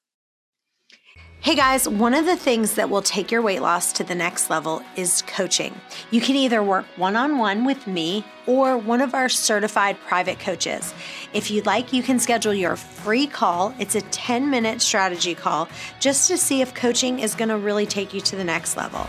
Hey 1.43 1.55
guys, 1.55 1.89
one 1.89 2.13
of 2.13 2.27
the 2.27 2.37
things 2.37 2.75
that 2.75 2.91
will 2.91 3.01
take 3.01 3.31
your 3.31 3.41
weight 3.41 3.63
loss 3.63 3.95
to 3.95 4.05
the 4.05 4.15
next 4.15 4.51
level 4.51 4.83
is 4.95 5.23
coaching. 5.23 5.75
You 6.11 6.21
can 6.21 6.37
either 6.37 6.63
work 6.63 6.85
one 6.97 7.17
on 7.17 7.39
one 7.39 7.65
with 7.65 7.87
me 7.87 8.27
or 8.47 8.77
one 8.77 9.01
of 9.01 9.15
our 9.15 9.31
certified 9.31 9.99
private 10.01 10.39
coaches. 10.39 10.93
If 11.33 11.51
you'd 11.51 11.65
like, 11.65 11.95
you 11.95 12.03
can 12.03 12.19
schedule 12.19 12.53
your 12.53 12.77
free 12.77 13.27
call. 13.27 13.75
It's 13.79 13.95
a 13.95 14.03
10 14.03 14.51
minute 14.51 14.83
strategy 14.83 15.35
call 15.35 15.67
just 15.99 16.29
to 16.29 16.37
see 16.37 16.61
if 16.61 16.75
coaching 16.75 17.21
is 17.21 17.35
going 17.35 17.49
to 17.49 17.57
really 17.57 17.87
take 17.87 18.13
you 18.13 18.21
to 18.21 18.37
the 18.37 18.45
next 18.45 18.77
level. 18.77 19.07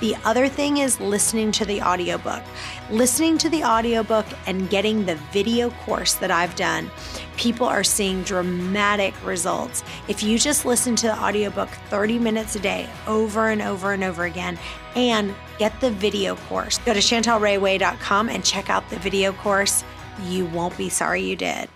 The 0.00 0.16
other 0.24 0.48
thing 0.48 0.78
is 0.78 0.98
listening 1.00 1.52
to 1.52 1.66
the 1.66 1.82
audiobook. 1.82 2.42
Listening 2.90 3.36
to 3.36 3.50
the 3.50 3.62
audiobook 3.62 4.24
and 4.46 4.70
getting 4.70 5.04
the 5.04 5.16
video 5.32 5.68
course 5.68 6.14
that 6.14 6.30
I've 6.30 6.56
done, 6.56 6.90
people 7.36 7.66
are 7.66 7.84
seeing 7.84 8.22
dramatic 8.22 9.14
results. 9.24 9.82
If 10.08 10.22
you 10.22 10.38
just 10.38 10.64
listen 10.64 10.96
to 10.96 11.06
the 11.06 11.18
audiobook 11.18 11.68
30 11.88 12.18
minutes 12.18 12.56
a 12.56 12.60
day 12.60 12.88
over 13.06 13.48
and 13.48 13.62
over 13.62 13.92
and 13.92 14.04
over 14.04 14.24
again 14.24 14.58
and 14.94 15.34
get 15.58 15.78
the 15.80 15.90
video 15.90 16.36
course, 16.36 16.78
go 16.78 16.94
to 16.94 17.00
chantelrayway.com 17.00 18.28
and 18.28 18.44
check 18.44 18.70
out 18.70 18.88
the 18.90 18.98
video 18.98 19.32
course. 19.32 19.84
You 20.24 20.46
won't 20.46 20.76
be 20.76 20.88
sorry 20.88 21.22
you 21.22 21.36
did. 21.36 21.68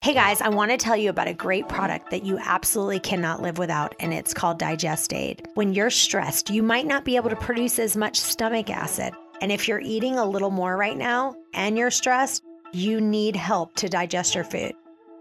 Hey 0.00 0.14
guys, 0.14 0.40
I 0.40 0.48
want 0.48 0.70
to 0.70 0.76
tell 0.76 0.96
you 0.96 1.10
about 1.10 1.26
a 1.26 1.34
great 1.34 1.68
product 1.68 2.12
that 2.12 2.22
you 2.24 2.38
absolutely 2.38 3.00
cannot 3.00 3.42
live 3.42 3.58
without, 3.58 3.96
and 3.98 4.14
it's 4.14 4.32
called 4.32 4.58
Digest 4.58 5.12
Aid. 5.12 5.48
When 5.54 5.74
you're 5.74 5.90
stressed, 5.90 6.50
you 6.50 6.62
might 6.62 6.86
not 6.86 7.04
be 7.04 7.16
able 7.16 7.30
to 7.30 7.36
produce 7.36 7.80
as 7.80 7.96
much 7.96 8.18
stomach 8.18 8.70
acid. 8.70 9.12
And 9.40 9.50
if 9.50 9.66
you're 9.66 9.80
eating 9.80 10.16
a 10.16 10.24
little 10.24 10.50
more 10.50 10.76
right 10.76 10.96
now 10.96 11.34
and 11.52 11.76
you're 11.76 11.90
stressed, 11.90 12.44
you 12.72 13.00
need 13.00 13.36
help 13.36 13.74
to 13.76 13.88
digest 13.88 14.34
your 14.34 14.44
food. 14.44 14.74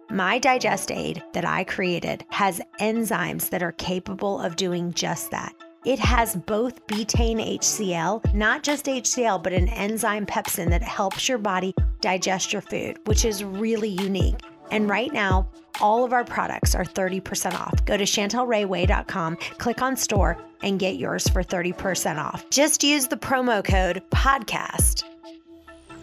My 0.09 0.39
Digest 0.39 0.91
Aid 0.91 1.21
that 1.33 1.45
I 1.45 1.63
created 1.65 2.25
has 2.29 2.61
enzymes 2.79 3.49
that 3.49 3.61
are 3.61 3.73
capable 3.73 4.39
of 4.39 4.55
doing 4.55 4.93
just 4.93 5.31
that. 5.31 5.53
It 5.85 5.99
has 5.99 6.35
both 6.35 6.85
betaine 6.87 7.57
HCl, 7.59 8.33
not 8.33 8.63
just 8.63 8.85
HCl, 8.85 9.43
but 9.43 9.53
an 9.53 9.67
enzyme 9.69 10.25
pepsin 10.25 10.69
that 10.69 10.81
helps 10.81 11.29
your 11.29 11.37
body 11.37 11.73
digest 12.01 12.51
your 12.51 12.61
food, 12.61 12.99
which 13.05 13.25
is 13.25 13.43
really 13.43 13.89
unique. 13.89 14.39
And 14.71 14.89
right 14.89 15.11
now, 15.13 15.49
all 15.79 16.03
of 16.03 16.13
our 16.13 16.23
products 16.23 16.75
are 16.75 16.83
30% 16.83 17.53
off. 17.53 17.85
Go 17.85 17.95
to 17.97 18.03
chantelrayway.com, 18.03 19.37
click 19.57 19.81
on 19.81 19.95
store, 19.95 20.37
and 20.61 20.79
get 20.79 20.95
yours 20.95 21.27
for 21.27 21.43
30% 21.43 22.17
off. 22.17 22.49
Just 22.49 22.83
use 22.83 23.07
the 23.07 23.17
promo 23.17 23.63
code 23.63 24.03
podcast. 24.11 25.03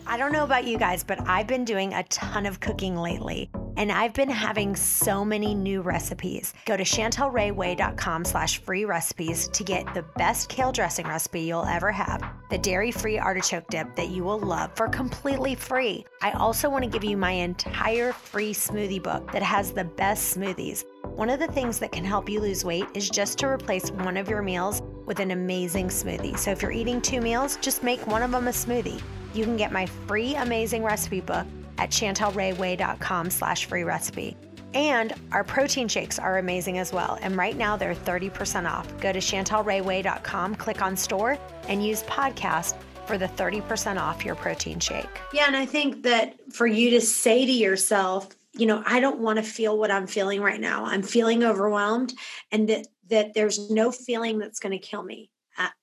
I 0.07 0.17
don't 0.19 0.33
know 0.33 0.45
about 0.45 0.64
you 0.64 0.79
guys, 0.79 1.03
but 1.03 1.19
I've 1.27 1.47
been 1.47 1.64
doing 1.64 1.95
a 1.95 2.03
ton 2.05 2.47
of 2.47 2.61
cooking 2.61 2.95
lately 2.97 3.51
and 3.77 3.90
I've 3.90 4.12
been 4.12 4.29
having 4.29 4.77
so 4.77 5.25
many 5.25 5.55
new 5.55 5.81
recipes. 5.81 6.55
Go 6.64 6.77
to 6.77 6.85
chantelrayway.com 6.85 8.25
slash 8.25 8.59
free 8.59 8.85
recipes 8.85 9.49
to 9.49 9.64
get 9.64 9.93
the 9.95 10.05
best 10.17 10.49
kale 10.49 10.73
dressing 10.73 11.07
recipe 11.07 11.40
you'll 11.40 11.64
ever 11.64 11.90
have, 11.90 12.23
the 12.51 12.59
dairy-free 12.59 13.19
artichoke 13.19 13.67
dip 13.69 13.97
that 13.97 14.11
you 14.11 14.23
will 14.23 14.38
love 14.38 14.71
for 14.77 14.88
completely 14.88 15.55
free. 15.55 16.05
I 16.23 16.33
also 16.33 16.71
want 16.71 16.85
to 16.85 16.90
give 16.90 17.03
you 17.03 17.17
my 17.17 17.33
entire 17.33 18.12
free 18.12 18.53
smoothie 18.53 19.03
book 19.03 19.33
that 19.33 19.43
has 19.43 19.73
the 19.73 19.85
best 19.85 20.37
smoothies. 20.37 20.85
One 21.03 21.31
of 21.31 21.40
the 21.40 21.49
things 21.49 21.79
that 21.79 21.93
can 21.93 22.05
help 22.05 22.29
you 22.29 22.40
lose 22.40 22.64
weight 22.64 22.87
is 22.95 23.09
just 23.09 23.38
to 23.38 23.49
replace 23.49 23.90
one 23.90 24.17
of 24.17 24.29
your 24.29 24.43
meals 24.43 24.83
with 25.07 25.21
an 25.21 25.31
amazing 25.31 25.88
smoothie. 25.88 26.38
So 26.38 26.51
if 26.51 26.62
you're 26.62 26.73
eating 26.73 27.01
two 27.01 27.21
meals, 27.21 27.57
just 27.57 27.83
make 27.83 28.07
one 28.07 28.23
of 28.23 28.31
them 28.31 28.49
a 28.49 28.53
smoothie. 28.53 29.03
You 29.35 29.44
can 29.44 29.57
get 29.57 29.73
my 29.73 29.87
free 29.87 30.35
amazing 30.37 30.83
recipe 30.83 31.20
book 31.20 31.47
at 31.79 31.90
chantelrayway.com 31.90 33.31
slash 33.31 33.66
free 33.66 33.83
recipe. 33.83 34.37
And 34.75 35.12
our 35.31 35.44
protein 35.44 35.87
shakes 35.87 36.18
are 36.18 36.38
amazing 36.38 36.79
as 36.79 36.92
well. 36.92 37.18
And 37.20 37.37
right 37.37 37.57
now 37.57 37.77
they're 37.77 37.94
30% 37.94 38.70
off. 38.70 38.88
Go 39.01 39.12
to 39.12 39.18
chantelrayway.com, 39.18 40.55
click 40.57 40.83
on 40.83 40.97
store, 40.97 41.38
and 41.68 41.85
use 41.85 42.03
podcast 42.05 42.75
for 43.07 43.18
the 43.18 43.27
30% 43.27 44.01
off 44.01 44.25
your 44.25 44.35
protein 44.35 44.81
shake. 44.81 45.20
Yeah, 45.33 45.47
and 45.47 45.57
I 45.57 45.66
think 45.66 46.03
that 46.05 46.37
for 46.53 46.66
you 46.66 46.90
to 46.90 47.01
say 47.01 47.44
to 47.44 47.53
yourself, 47.53 48.29
you 48.53 48.66
know, 48.66 48.83
I 48.87 49.01
don't 49.01 49.18
want 49.18 49.38
to 49.38 49.42
feel 49.42 49.79
what 49.79 49.90
I'm 49.90 50.07
feeling 50.07 50.40
right 50.40 50.61
now. 50.61 50.85
I'm 50.87 51.03
feeling 51.03 51.44
overwhelmed 51.44 52.14
and 52.51 52.68
that 52.68 52.87
that 53.11 53.35
there's 53.35 53.70
no 53.70 53.92
feeling 53.92 54.38
that's 54.38 54.61
going 54.61 54.73
to 54.73 54.79
kill 54.79 55.03
me. 55.03 55.31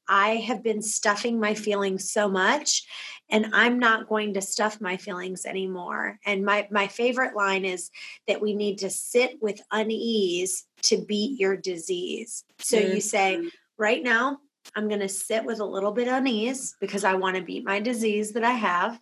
I 0.08 0.36
have 0.38 0.64
been 0.64 0.82
stuffing 0.82 1.40
my 1.40 1.54
feelings 1.54 2.12
so 2.12 2.28
much 2.28 2.84
and 3.30 3.48
I'm 3.54 3.80
not 3.80 4.10
going 4.10 4.34
to 4.34 4.42
stuff 4.42 4.82
my 4.82 4.98
feelings 4.98 5.46
anymore. 5.46 6.20
And 6.26 6.44
my 6.44 6.68
my 6.70 6.88
favorite 6.88 7.36
line 7.36 7.64
is 7.64 7.90
that 8.28 8.42
we 8.42 8.54
need 8.54 8.80
to 8.80 8.90
sit 8.90 9.42
with 9.42 9.62
unease 9.72 10.66
to 10.84 10.98
beat 10.98 11.40
your 11.40 11.56
disease. 11.56 12.44
So 12.60 12.78
mm-hmm. 12.78 12.96
you 12.96 13.02
say, 13.02 13.50
right 13.78 14.04
now, 14.04 14.40
I'm 14.76 14.90
going 14.90 15.00
to 15.00 15.10
sit 15.10 15.46
with 15.46 15.60
a 15.60 15.66
little 15.66 15.94
bit 15.94 16.08
of 16.08 16.16
unease 16.16 16.76
because 16.82 17.04
I 17.04 17.16
want 17.16 17.38
to 17.38 17.44
beat 17.44 17.66
my 17.66 17.80
disease 17.80 18.34
that 18.34 18.44
I 18.44 18.52
have 18.52 19.00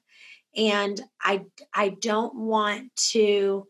and 0.55 1.01
I 1.21 1.45
I 1.73 1.89
don't 1.89 2.36
want 2.36 2.95
to 3.12 3.67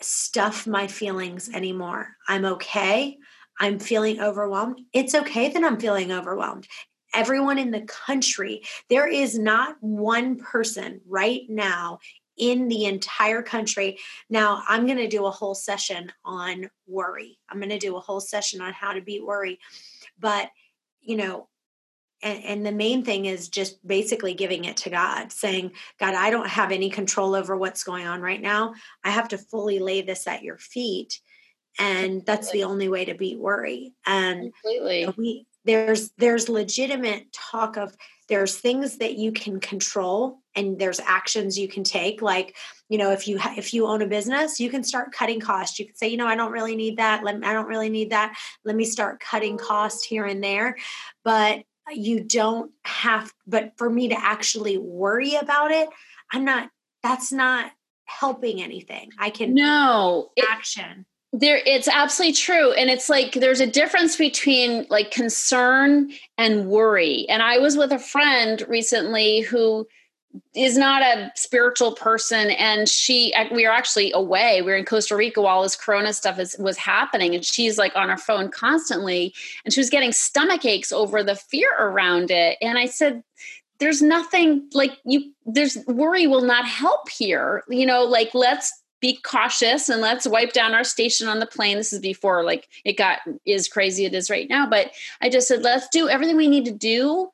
stuff 0.00 0.66
my 0.66 0.86
feelings 0.86 1.48
anymore. 1.48 2.08
I'm 2.28 2.44
okay. 2.44 3.16
I'm 3.58 3.78
feeling 3.78 4.20
overwhelmed. 4.20 4.80
It's 4.92 5.14
okay 5.14 5.50
that 5.50 5.64
I'm 5.64 5.78
feeling 5.78 6.12
overwhelmed. 6.12 6.66
Everyone 7.14 7.58
in 7.58 7.70
the 7.70 7.82
country, 7.82 8.62
there 8.90 9.06
is 9.06 9.38
not 9.38 9.76
one 9.80 10.36
person 10.38 11.00
right 11.06 11.42
now 11.48 12.00
in 12.36 12.66
the 12.68 12.86
entire 12.86 13.42
country. 13.42 13.98
Now, 14.28 14.62
I'm 14.66 14.86
going 14.86 14.98
to 14.98 15.08
do 15.08 15.26
a 15.26 15.30
whole 15.30 15.54
session 15.54 16.12
on 16.24 16.68
worry. 16.86 17.38
I'm 17.48 17.58
going 17.58 17.68
to 17.70 17.78
do 17.78 17.96
a 17.96 18.00
whole 18.00 18.20
session 18.20 18.60
on 18.60 18.72
how 18.72 18.92
to 18.92 19.00
beat 19.00 19.24
worry. 19.24 19.60
But, 20.18 20.50
you 21.00 21.16
know, 21.16 21.48
and, 22.22 22.44
and, 22.44 22.66
the 22.66 22.72
main 22.72 23.04
thing 23.04 23.26
is 23.26 23.48
just 23.50 23.86
basically 23.86 24.32
giving 24.32 24.64
it 24.64 24.78
to 24.78 24.90
God, 24.90 25.30
saying, 25.30 25.72
God, 26.00 26.14
I 26.14 26.30
don't 26.30 26.48
have 26.48 26.72
any 26.72 26.88
control 26.88 27.34
over 27.34 27.54
what's 27.54 27.84
going 27.84 28.06
on 28.06 28.22
right 28.22 28.40
now. 28.40 28.74
I 29.04 29.10
have 29.10 29.28
to 29.28 29.38
fully 29.38 29.78
lay 29.78 30.00
this 30.00 30.26
at 30.26 30.42
your 30.42 30.56
feet 30.56 31.20
and 31.78 32.24
that's 32.24 32.50
the 32.52 32.64
only 32.64 32.88
way 32.88 33.04
to 33.04 33.14
beat 33.14 33.38
worry 33.38 33.94
and 34.06 34.52
completely. 34.62 35.14
we 35.16 35.46
there's 35.64 36.10
there's 36.18 36.48
legitimate 36.48 37.32
talk 37.32 37.76
of 37.76 37.96
there's 38.28 38.56
things 38.56 38.98
that 38.98 39.16
you 39.16 39.32
can 39.32 39.60
control 39.60 40.38
and 40.54 40.78
there's 40.78 41.00
actions 41.00 41.58
you 41.58 41.68
can 41.68 41.84
take. 41.84 42.22
Like 42.22 42.56
you 42.88 42.98
know 42.98 43.10
if 43.12 43.26
you 43.26 43.38
ha- 43.38 43.54
if 43.56 43.72
you 43.72 43.86
own 43.86 44.02
a 44.02 44.06
business 44.06 44.60
you 44.60 44.70
can 44.70 44.84
start 44.84 45.12
cutting 45.12 45.40
costs. 45.40 45.78
You 45.78 45.86
can 45.86 45.96
say 45.96 46.08
you 46.08 46.16
know 46.16 46.26
i 46.26 46.36
don't 46.36 46.52
really 46.52 46.76
need 46.76 46.98
that. 46.98 47.24
Let, 47.24 47.44
i 47.44 47.52
don't 47.52 47.66
really 47.66 47.90
need 47.90 48.10
that. 48.10 48.36
Let 48.64 48.76
me 48.76 48.84
start 48.84 49.20
cutting 49.20 49.58
costs 49.58 50.04
here 50.04 50.26
and 50.26 50.42
there. 50.42 50.76
But 51.24 51.64
you 51.92 52.20
don't 52.20 52.70
have 52.84 53.32
but 53.46 53.72
for 53.76 53.90
me 53.90 54.08
to 54.08 54.18
actually 54.18 54.78
worry 54.78 55.34
about 55.34 55.70
it 55.70 55.86
i'm 56.32 56.42
not 56.42 56.70
that's 57.02 57.30
not 57.30 57.70
helping 58.06 58.62
anything. 58.62 59.10
I 59.18 59.30
can 59.30 59.54
no 59.54 60.30
action 60.50 61.06
there 61.36 61.60
it's 61.66 61.88
absolutely 61.88 62.32
true 62.32 62.72
and 62.72 62.88
it's 62.88 63.08
like 63.08 63.32
there's 63.32 63.60
a 63.60 63.66
difference 63.66 64.16
between 64.16 64.86
like 64.88 65.10
concern 65.10 66.08
and 66.38 66.66
worry 66.66 67.26
and 67.28 67.42
i 67.42 67.58
was 67.58 67.76
with 67.76 67.90
a 67.90 67.98
friend 67.98 68.64
recently 68.68 69.40
who 69.40 69.84
is 70.54 70.78
not 70.78 71.02
a 71.02 71.32
spiritual 71.34 71.92
person 71.92 72.50
and 72.52 72.88
she 72.88 73.34
we 73.52 73.66
were 73.66 73.72
actually 73.72 74.12
away 74.12 74.62
we 74.62 74.70
were 74.70 74.76
in 74.76 74.84
costa 74.84 75.16
rica 75.16 75.42
while 75.42 75.62
this 75.62 75.74
corona 75.74 76.12
stuff 76.12 76.38
is, 76.38 76.54
was 76.60 76.76
happening 76.76 77.34
and 77.34 77.44
she's 77.44 77.78
like 77.78 77.94
on 77.96 78.08
her 78.08 78.16
phone 78.16 78.48
constantly 78.48 79.34
and 79.64 79.74
she 79.74 79.80
was 79.80 79.90
getting 79.90 80.12
stomach 80.12 80.64
aches 80.64 80.92
over 80.92 81.24
the 81.24 81.34
fear 81.34 81.70
around 81.80 82.30
it 82.30 82.56
and 82.62 82.78
i 82.78 82.86
said 82.86 83.24
there's 83.80 84.00
nothing 84.00 84.68
like 84.72 84.92
you 85.04 85.32
there's 85.46 85.78
worry 85.88 86.28
will 86.28 86.44
not 86.44 86.64
help 86.64 87.08
here 87.08 87.64
you 87.68 87.84
know 87.84 88.04
like 88.04 88.30
let's 88.34 88.83
be 89.04 89.20
cautious 89.22 89.90
and 89.90 90.00
let's 90.00 90.26
wipe 90.26 90.54
down 90.54 90.72
our 90.72 90.82
station 90.82 91.28
on 91.28 91.38
the 91.38 91.44
plane. 91.44 91.76
This 91.76 91.92
is 91.92 91.98
before 91.98 92.42
like 92.42 92.68
it 92.86 92.96
got 92.96 93.18
is 93.44 93.68
crazy 93.68 94.06
as 94.06 94.12
it 94.12 94.16
is 94.16 94.30
right 94.30 94.48
now. 94.48 94.66
But 94.66 94.92
I 95.20 95.28
just 95.28 95.46
said, 95.46 95.60
let's 95.60 95.86
do 95.88 96.08
everything 96.08 96.38
we 96.38 96.48
need 96.48 96.64
to 96.64 96.72
do, 96.72 97.28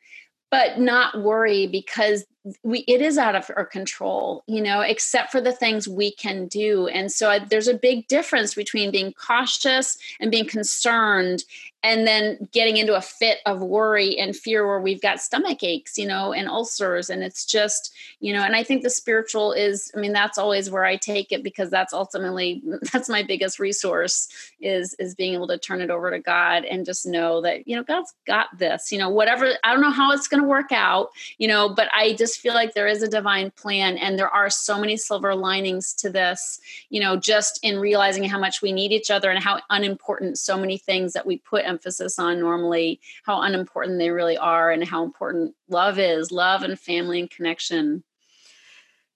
but 0.51 0.81
not 0.81 1.23
worry 1.23 1.69
because 1.69 2.25
we 2.65 2.81
it 2.89 3.01
is 3.01 3.19
out 3.19 3.37
of 3.37 3.51
our 3.55 3.67
control 3.67 4.43
you 4.47 4.63
know 4.63 4.81
except 4.81 5.31
for 5.31 5.43
the 5.43 5.53
things 5.53 5.87
we 5.87 6.11
can 6.11 6.47
do 6.49 6.89
and 6.89 7.13
so 7.13 7.29
I, 7.29 7.41
there's 7.41 7.69
a 7.69 7.75
big 7.75 8.09
difference 8.09 8.55
between 8.55 8.91
being 8.91 9.13
cautious 9.13 9.99
and 10.21 10.31
being 10.31 10.47
concerned 10.47 11.45
and 11.83 12.07
then 12.07 12.49
getting 12.53 12.77
into 12.77 12.95
a 12.95 13.01
fit 13.01 13.39
of 13.47 13.63
worry 13.63 14.19
and 14.19 14.37
fear 14.37 14.67
where 14.67 14.81
we've 14.81 15.01
got 15.01 15.21
stomach 15.21 15.63
aches 15.63 15.97
you 15.97 16.07
know 16.07 16.33
and 16.33 16.49
ulcers 16.49 17.09
and 17.09 17.23
it's 17.23 17.45
just 17.45 17.95
you 18.21 18.33
know 18.33 18.43
and 18.43 18.55
i 18.55 18.63
think 18.63 18.83
the 18.83 18.91
spiritual 18.91 19.53
is 19.53 19.91
i 19.97 20.01
mean 20.01 20.13
that's 20.13 20.39
always 20.39 20.71
where 20.71 20.85
i 20.85 20.97
take 20.97 21.33
it 21.33 21.43
because 21.43 21.71
that's 21.71 21.93
ultimately 21.93 22.63
that's 22.93 23.09
my 23.09 23.23
biggest 23.23 23.59
resource 23.59 24.29
is 24.61 24.95
is 24.95 25.15
being 25.15 25.35
able 25.35 25.49
to 25.49 25.59
turn 25.59 25.81
it 25.81 25.91
over 25.91 26.11
to 26.11 26.19
god 26.19 26.65
and 26.65 26.85
just 26.85 27.07
know 27.07 27.41
that 27.41 27.67
you 27.67 27.75
know 27.75 27.83
god's 27.83 28.15
got 28.27 28.47
this 28.59 28.93
you 28.93 28.99
know 28.99 29.09
whatever 29.09 29.53
i 29.65 29.73
don't 29.73 29.83
know 29.83 29.91
how 29.91 30.13
it's 30.13 30.29
going 30.29 30.43
to 30.43 30.49
work 30.49 30.73
out 30.73 31.11
you 31.39 31.49
know 31.49 31.69
but 31.69 31.89
i 31.95 32.13
just 32.15 32.41
feel 32.41 32.55
like 32.55 32.75
there 32.75 32.89
is 32.89 33.03
a 33.03 33.09
divine 33.09 33.51
plan 33.53 33.97
and 33.97 34.19
there 34.19 34.29
are 34.29 34.51
so 34.51 34.79
many 34.79 34.97
silver 34.97 35.35
linings 35.35 35.95
to 35.95 36.11
this 36.11 36.61
you 36.91 37.01
know 37.01 37.17
just 37.17 37.59
in 37.63 37.79
realizing 37.79 38.25
how 38.25 38.39
much 38.39 38.61
we 38.61 38.73
need 38.73 38.93
each 38.93 39.11
other 39.11 39.31
and 39.31 39.43
how 39.43 39.61
unimportant 39.71 40.39
so 40.39 40.59
many 40.59 40.77
things 40.77 41.13
that 41.15 41.27
we 41.27 41.39
put 41.39 41.65
emphasis 41.71 42.19
on 42.19 42.41
normally 42.41 43.01
how 43.25 43.41
unimportant 43.41 43.99
they 43.99 44.11
really 44.11 44.37
are 44.37 44.71
and 44.71 44.85
how 44.85 45.03
important 45.03 45.55
love 45.69 45.99
is 45.99 46.31
love 46.31 46.63
and 46.63 46.79
family 46.79 47.21
and 47.21 47.31
connection. 47.31 48.05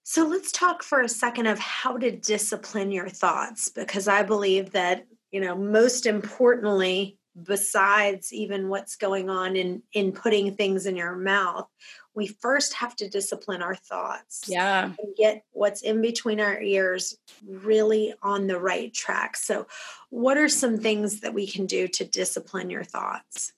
So 0.03 0.25
let's 0.27 0.51
talk 0.51 0.81
for 0.81 1.01
a 1.01 1.09
second 1.09 1.47
of 1.47 1.59
how 1.59 1.97
to 1.97 2.11
discipline 2.11 2.91
your 2.91 3.09
thoughts 3.09 3.69
because 3.69 4.07
i 4.07 4.23
believe 4.23 4.71
that 4.71 5.05
you 5.31 5.41
know 5.41 5.55
most 5.55 6.05
importantly 6.05 7.17
besides 7.43 8.31
even 8.31 8.69
what's 8.69 8.95
going 8.95 9.29
on 9.29 9.55
in 9.55 9.81
in 9.93 10.11
putting 10.11 10.55
things 10.55 10.85
in 10.85 10.95
your 10.95 11.15
mouth 11.15 11.67
we 12.15 12.27
first 12.27 12.73
have 12.73 12.95
to 12.95 13.09
discipline 13.09 13.61
our 13.61 13.75
thoughts 13.75 14.45
yeah. 14.47 14.85
and 14.85 15.15
get 15.17 15.43
what's 15.51 15.81
in 15.81 16.01
between 16.01 16.39
our 16.39 16.59
ears 16.61 17.17
really 17.45 18.13
on 18.21 18.47
the 18.47 18.59
right 18.59 18.93
track. 18.93 19.35
So 19.35 19.67
what 20.09 20.37
are 20.37 20.49
some 20.49 20.77
things 20.77 21.19
that 21.19 21.33
we 21.33 21.45
can 21.45 21.65
do 21.65 21.87
to 21.89 22.05
discipline 22.05 22.69
your 22.69 22.83
thoughts? 22.83 23.53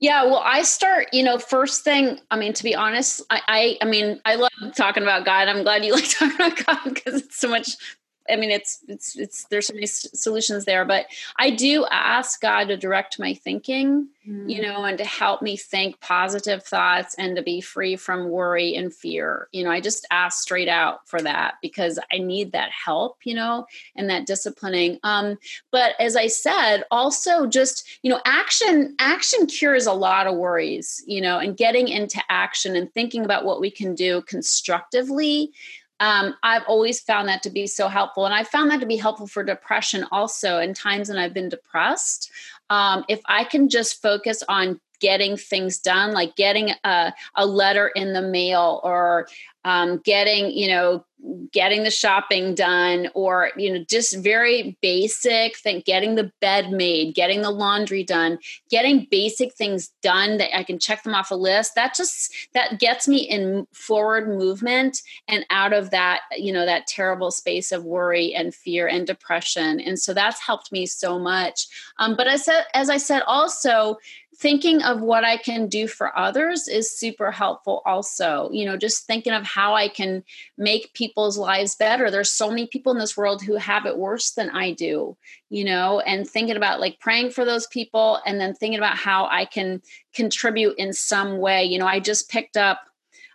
Yeah, 0.00 0.24
well, 0.24 0.42
I 0.44 0.62
start, 0.62 1.06
you 1.12 1.22
know, 1.22 1.38
first 1.38 1.84
thing, 1.84 2.18
I 2.28 2.36
mean, 2.36 2.52
to 2.54 2.64
be 2.64 2.74
honest, 2.74 3.22
I, 3.30 3.40
I, 3.46 3.78
I 3.82 3.84
mean, 3.84 4.20
I 4.24 4.34
love 4.34 4.50
talking 4.76 5.04
about 5.04 5.24
God. 5.24 5.46
I'm 5.46 5.62
glad 5.62 5.84
you 5.84 5.94
like 5.94 6.08
talking 6.10 6.34
about 6.34 6.66
God 6.66 6.92
because 6.92 7.22
it's 7.22 7.38
so 7.38 7.48
much 7.48 7.76
I 8.30 8.36
mean, 8.36 8.50
it's 8.50 8.84
it's 8.88 9.16
it's 9.16 9.44
there's 9.44 9.66
so 9.66 9.74
many 9.74 9.86
solutions 9.86 10.64
there, 10.64 10.84
but 10.84 11.06
I 11.38 11.50
do 11.50 11.86
ask 11.90 12.40
God 12.40 12.68
to 12.68 12.76
direct 12.76 13.18
my 13.18 13.34
thinking, 13.34 14.08
mm. 14.26 14.50
you 14.50 14.62
know, 14.62 14.84
and 14.84 14.98
to 14.98 15.04
help 15.04 15.42
me 15.42 15.56
think 15.56 16.00
positive 16.00 16.62
thoughts 16.62 17.14
and 17.18 17.36
to 17.36 17.42
be 17.42 17.60
free 17.60 17.96
from 17.96 18.28
worry 18.28 18.74
and 18.74 18.94
fear. 18.94 19.48
You 19.52 19.64
know, 19.64 19.70
I 19.70 19.80
just 19.80 20.06
ask 20.10 20.40
straight 20.40 20.68
out 20.68 21.08
for 21.08 21.20
that 21.20 21.54
because 21.62 21.98
I 22.12 22.18
need 22.18 22.52
that 22.52 22.70
help, 22.70 23.18
you 23.24 23.34
know, 23.34 23.66
and 23.96 24.08
that 24.10 24.26
disciplining. 24.26 24.98
Um, 25.02 25.38
but 25.70 25.94
as 25.98 26.16
I 26.16 26.28
said, 26.28 26.84
also 26.90 27.46
just 27.46 27.98
you 28.02 28.10
know, 28.10 28.20
action 28.24 28.94
action 28.98 29.46
cures 29.46 29.86
a 29.86 29.92
lot 29.92 30.26
of 30.26 30.36
worries, 30.36 31.02
you 31.06 31.20
know, 31.20 31.38
and 31.38 31.56
getting 31.56 31.88
into 31.88 32.22
action 32.28 32.76
and 32.76 32.92
thinking 32.92 33.24
about 33.24 33.44
what 33.44 33.60
we 33.60 33.70
can 33.70 33.94
do 33.94 34.22
constructively 34.22 35.52
um, 36.02 36.34
I've 36.42 36.64
always 36.66 37.00
found 37.00 37.28
that 37.28 37.44
to 37.44 37.50
be 37.50 37.68
so 37.68 37.86
helpful. 37.86 38.26
And 38.26 38.34
I 38.34 38.42
found 38.42 38.72
that 38.72 38.80
to 38.80 38.86
be 38.86 38.96
helpful 38.96 39.28
for 39.28 39.44
depression 39.44 40.04
also 40.10 40.58
in 40.58 40.74
times 40.74 41.08
when 41.08 41.16
I've 41.16 41.32
been 41.32 41.48
depressed. 41.48 42.28
Um, 42.70 43.04
if 43.08 43.20
I 43.26 43.44
can 43.44 43.68
just 43.68 44.02
focus 44.02 44.42
on 44.48 44.80
getting 45.02 45.36
things 45.36 45.78
done, 45.78 46.12
like 46.12 46.36
getting 46.36 46.70
a, 46.84 47.12
a 47.34 47.44
letter 47.44 47.88
in 47.88 48.14
the 48.14 48.22
mail 48.22 48.80
or 48.82 49.26
um, 49.64 49.98
getting, 49.98 50.50
you 50.50 50.68
know, 50.68 51.04
getting 51.52 51.84
the 51.84 51.90
shopping 51.90 52.52
done 52.52 53.08
or 53.14 53.52
you 53.56 53.72
know 53.72 53.84
just 53.88 54.16
very 54.18 54.76
basic 54.82 55.56
thing 55.56 55.80
getting 55.86 56.16
the 56.16 56.32
bed 56.40 56.72
made 56.72 57.14
getting 57.14 57.42
the 57.42 57.50
laundry 57.50 58.02
done 58.02 58.36
getting 58.70 59.06
basic 59.08 59.54
things 59.54 59.92
done 60.02 60.38
that 60.38 60.54
i 60.56 60.64
can 60.64 60.80
check 60.80 61.04
them 61.04 61.14
off 61.14 61.30
a 61.30 61.34
list. 61.34 61.74
That 61.74 61.94
just 61.94 62.34
that 62.54 62.80
gets 62.80 63.06
me 63.06 63.18
in 63.18 63.66
forward 63.72 64.28
movement 64.28 65.02
and 65.28 65.46
out 65.50 65.72
of 65.72 65.90
that 65.90 66.22
you 66.36 66.52
know 66.52 66.66
that 66.66 66.86
terrible 66.86 67.30
space 67.30 67.70
of 67.70 67.84
worry 67.84 68.34
and 68.34 68.54
fear 68.54 68.88
and 68.88 69.06
depression. 69.06 69.80
And 69.80 69.98
so 69.98 70.12
that's 70.12 70.40
helped 70.40 70.72
me 70.72 70.86
so 70.86 71.18
much. 71.18 71.68
Um, 71.98 72.16
but 72.16 72.26
as, 72.26 72.48
as 72.74 72.90
i 72.90 72.96
said 72.96 73.22
also 73.26 73.96
thinking 74.36 74.82
of 74.82 75.00
what 75.00 75.24
I 75.24 75.36
can 75.36 75.68
do 75.68 75.86
for 75.86 76.16
others 76.18 76.66
is 76.68 76.98
super 76.98 77.30
helpful 77.30 77.82
also. 77.84 78.50
You 78.52 78.64
know, 78.64 78.76
just 78.76 79.06
thinking 79.06 79.32
of 79.32 79.44
how 79.44 79.74
I 79.74 79.88
can 79.88 80.24
make 80.56 80.94
people's 80.94 81.38
lives 81.38 81.74
better. 81.74 82.10
There's 82.10 82.32
so 82.32 82.48
many 82.48 82.66
people 82.66 82.92
in 82.92 82.98
this 82.98 83.16
world 83.16 83.42
who 83.42 83.56
have 83.56 83.86
it 83.86 83.98
worse 83.98 84.32
than 84.32 84.50
I 84.50 84.72
do, 84.72 85.16
you 85.50 85.64
know, 85.64 86.00
and 86.00 86.28
thinking 86.28 86.56
about 86.56 86.80
like 86.80 87.00
praying 87.00 87.30
for 87.30 87.44
those 87.44 87.66
people 87.66 88.20
and 88.26 88.40
then 88.40 88.54
thinking 88.54 88.78
about 88.78 88.96
how 88.96 89.26
I 89.26 89.44
can 89.44 89.82
contribute 90.14 90.76
in 90.78 90.92
some 90.92 91.38
way. 91.38 91.64
You 91.64 91.78
know, 91.78 91.86
I 91.86 92.00
just 92.00 92.30
picked 92.30 92.56
up 92.56 92.80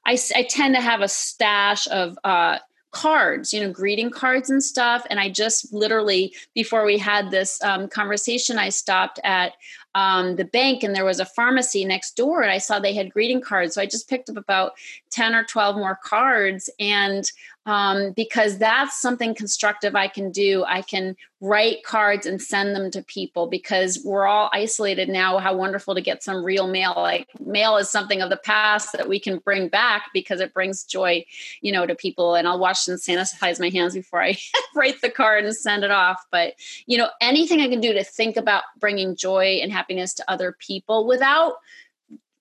I, 0.07 0.17
I 0.35 0.43
tend 0.43 0.73
to 0.75 0.81
have 0.81 1.01
a 1.01 1.09
stash 1.09 1.85
of 1.89 2.17
uh, 2.23 2.59
cards, 2.91 3.53
you 3.53 3.59
know, 3.59 3.71
greeting 3.71 4.09
cards 4.09 4.49
and 4.49 4.63
stuff. 4.63 5.05
And 5.09 5.19
I 5.19 5.29
just 5.29 5.73
literally, 5.73 6.33
before 6.55 6.85
we 6.85 6.97
had 6.97 7.29
this 7.29 7.61
um, 7.61 7.89
conversation, 7.89 8.57
I 8.57 8.69
stopped 8.69 9.19
at 9.25 9.53
um, 9.95 10.35
the 10.35 10.45
bank 10.45 10.83
and 10.83 10.95
there 10.95 11.05
was 11.05 11.19
a 11.19 11.25
pharmacy 11.25 11.83
next 11.83 12.15
door 12.15 12.41
and 12.41 12.51
I 12.51 12.57
saw 12.59 12.79
they 12.79 12.93
had 12.93 13.13
greeting 13.13 13.41
cards. 13.41 13.75
So 13.75 13.81
I 13.81 13.85
just 13.85 14.09
picked 14.09 14.29
up 14.29 14.37
about 14.37 14.73
10 15.09 15.33
or 15.33 15.43
12 15.43 15.75
more 15.75 15.97
cards. 16.03 16.69
And 16.79 17.29
um, 17.67 18.13
because 18.13 18.57
that's 18.57 18.99
something 18.99 19.35
constructive 19.35 19.93
I 19.93 20.07
can 20.07 20.31
do. 20.31 20.63
I 20.65 20.81
can 20.81 21.17
write 21.41 21.83
cards 21.83 22.25
and 22.25 22.41
send 22.41 22.73
them 22.73 22.89
to 22.91 23.03
people 23.03 23.47
because 23.47 23.99
we're 24.05 24.25
all 24.25 24.49
isolated 24.53 25.09
now. 25.09 25.37
How 25.37 25.53
wonderful 25.53 25.93
to 25.93 26.01
get 26.01 26.23
some 26.23 26.45
real 26.45 26.67
mail. 26.67 26.93
Like 26.95 27.27
mail 27.41 27.75
is 27.75 27.89
something 27.89 28.21
of 28.21 28.29
the 28.29 28.37
past 28.37 28.93
that 28.93 29.09
we 29.09 29.19
can 29.19 29.39
bring 29.39 29.67
back 29.67 30.05
because 30.13 30.39
it 30.39 30.53
brings 30.53 30.85
joy, 30.85 31.25
you 31.59 31.73
know, 31.73 31.85
to 31.85 31.93
people. 31.93 32.35
And 32.35 32.47
I'll 32.47 32.57
wash 32.57 32.87
and 32.87 32.97
sanitize 32.97 33.59
my 33.59 33.69
hands 33.69 33.93
before 33.93 34.23
I 34.23 34.37
write 34.75 35.01
the 35.01 35.11
card 35.11 35.43
and 35.43 35.53
send 35.53 35.83
it 35.83 35.91
off. 35.91 36.25
But, 36.31 36.53
you 36.85 36.97
know, 36.97 37.09
anything 37.19 37.59
I 37.59 37.67
can 37.67 37.81
do 37.81 37.91
to 37.91 38.03
think 38.03 38.37
about 38.37 38.63
bringing 38.79 39.17
joy 39.17 39.59
and 39.61 39.73
happiness 39.73 40.13
to 40.15 40.31
other 40.31 40.55
people 40.57 41.05
without 41.05 41.55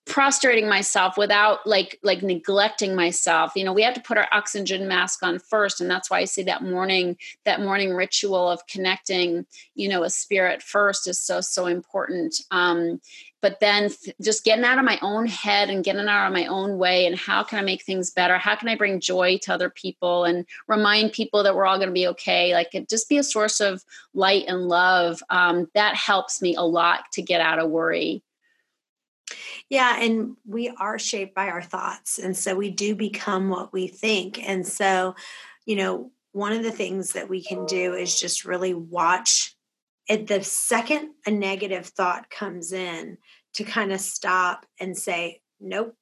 prostrating 0.07 0.69
myself 0.69 1.17
without 1.17 1.65
like 1.67 1.99
like 2.01 2.21
neglecting 2.21 2.95
myself. 2.95 3.51
You 3.55 3.63
know 3.63 3.73
we 3.73 3.83
have 3.83 3.93
to 3.93 4.01
put 4.01 4.17
our 4.17 4.27
oxygen 4.31 4.87
mask 4.87 5.21
on 5.23 5.39
first 5.39 5.81
and 5.81 5.89
that's 5.89 6.09
why 6.09 6.19
i 6.19 6.25
say 6.25 6.43
that 6.43 6.63
morning 6.63 7.17
that 7.45 7.61
morning 7.61 7.93
ritual 7.93 8.49
of 8.49 8.65
connecting 8.67 9.45
you 9.75 9.89
know 9.89 10.03
a 10.03 10.09
spirit 10.09 10.63
first 10.63 11.07
is 11.07 11.19
so 11.19 11.41
so 11.41 11.65
important. 11.65 12.41
Um 12.51 13.01
but 13.39 13.59
then 13.59 13.89
th- 13.89 14.15
just 14.19 14.43
getting 14.43 14.65
out 14.65 14.79
of 14.79 14.85
my 14.85 14.97
own 15.03 15.27
head 15.27 15.69
and 15.69 15.83
getting 15.83 16.07
out 16.07 16.27
of 16.27 16.33
my 16.33 16.47
own 16.47 16.77
way 16.77 17.05
and 17.05 17.15
how 17.15 17.43
can 17.43 17.59
i 17.59 17.61
make 17.61 17.83
things 17.83 18.09
better? 18.09 18.37
How 18.37 18.55
can 18.55 18.69
i 18.69 18.75
bring 18.75 18.99
joy 18.99 19.37
to 19.43 19.53
other 19.53 19.69
people 19.69 20.23
and 20.23 20.45
remind 20.67 21.11
people 21.11 21.43
that 21.43 21.55
we're 21.55 21.65
all 21.65 21.77
going 21.77 21.89
to 21.89 21.93
be 21.93 22.07
okay? 22.07 22.53
Like 22.53 22.71
just 22.89 23.09
be 23.09 23.17
a 23.17 23.23
source 23.23 23.59
of 23.59 23.83
light 24.13 24.45
and 24.47 24.67
love 24.67 25.21
um, 25.29 25.69
that 25.73 25.95
helps 25.95 26.41
me 26.41 26.55
a 26.55 26.61
lot 26.61 27.11
to 27.13 27.21
get 27.21 27.41
out 27.41 27.59
of 27.59 27.69
worry 27.69 28.23
yeah, 29.69 29.99
and 29.99 30.37
we 30.45 30.69
are 30.69 30.97
shaped 30.99 31.35
by 31.35 31.47
our 31.47 31.61
thoughts. 31.61 32.19
And 32.19 32.35
so 32.35 32.55
we 32.55 32.69
do 32.69 32.95
become 32.95 33.49
what 33.49 33.73
we 33.73 33.87
think. 33.87 34.39
And 34.47 34.65
so, 34.65 35.15
you 35.65 35.75
know, 35.75 36.11
one 36.31 36.53
of 36.53 36.63
the 36.63 36.71
things 36.71 37.13
that 37.13 37.29
we 37.29 37.43
can 37.43 37.65
do 37.65 37.93
is 37.93 38.19
just 38.19 38.45
really 38.45 38.73
watch 38.73 39.55
at 40.09 40.27
the 40.27 40.43
second 40.43 41.11
a 41.25 41.31
negative 41.31 41.87
thought 41.87 42.29
comes 42.29 42.71
in 42.71 43.17
to 43.53 43.63
kind 43.63 43.91
of 43.91 43.99
stop 43.99 44.65
and 44.79 44.97
say, 44.97 45.41
nope, 45.59 45.95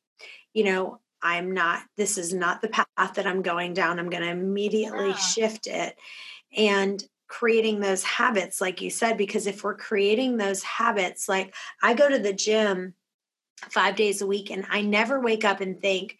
you 0.53 0.63
know, 0.63 0.99
I'm 1.21 1.53
not, 1.53 1.81
this 1.97 2.17
is 2.17 2.33
not 2.33 2.61
the 2.61 2.67
path 2.67 3.13
that 3.15 3.25
I'm 3.25 3.41
going 3.41 3.73
down. 3.73 3.97
I'm 3.97 4.09
going 4.09 4.23
to 4.23 4.29
immediately 4.29 5.09
yeah. 5.09 5.15
shift 5.15 5.67
it. 5.67 5.95
And 6.55 7.03
creating 7.27 7.79
those 7.79 8.03
habits, 8.03 8.61
like 8.61 8.81
you 8.81 8.89
said, 8.89 9.17
because 9.17 9.47
if 9.47 9.63
we're 9.63 9.75
creating 9.75 10.37
those 10.37 10.61
habits, 10.61 11.27
like 11.27 11.55
I 11.81 11.95
go 11.95 12.07
to 12.07 12.19
the 12.19 12.33
gym 12.33 12.93
five 13.69 13.95
days 13.95 14.21
a 14.21 14.27
week. 14.27 14.51
And 14.51 14.65
I 14.69 14.81
never 14.81 15.19
wake 15.19 15.45
up 15.45 15.61
and 15.61 15.79
think, 15.79 16.17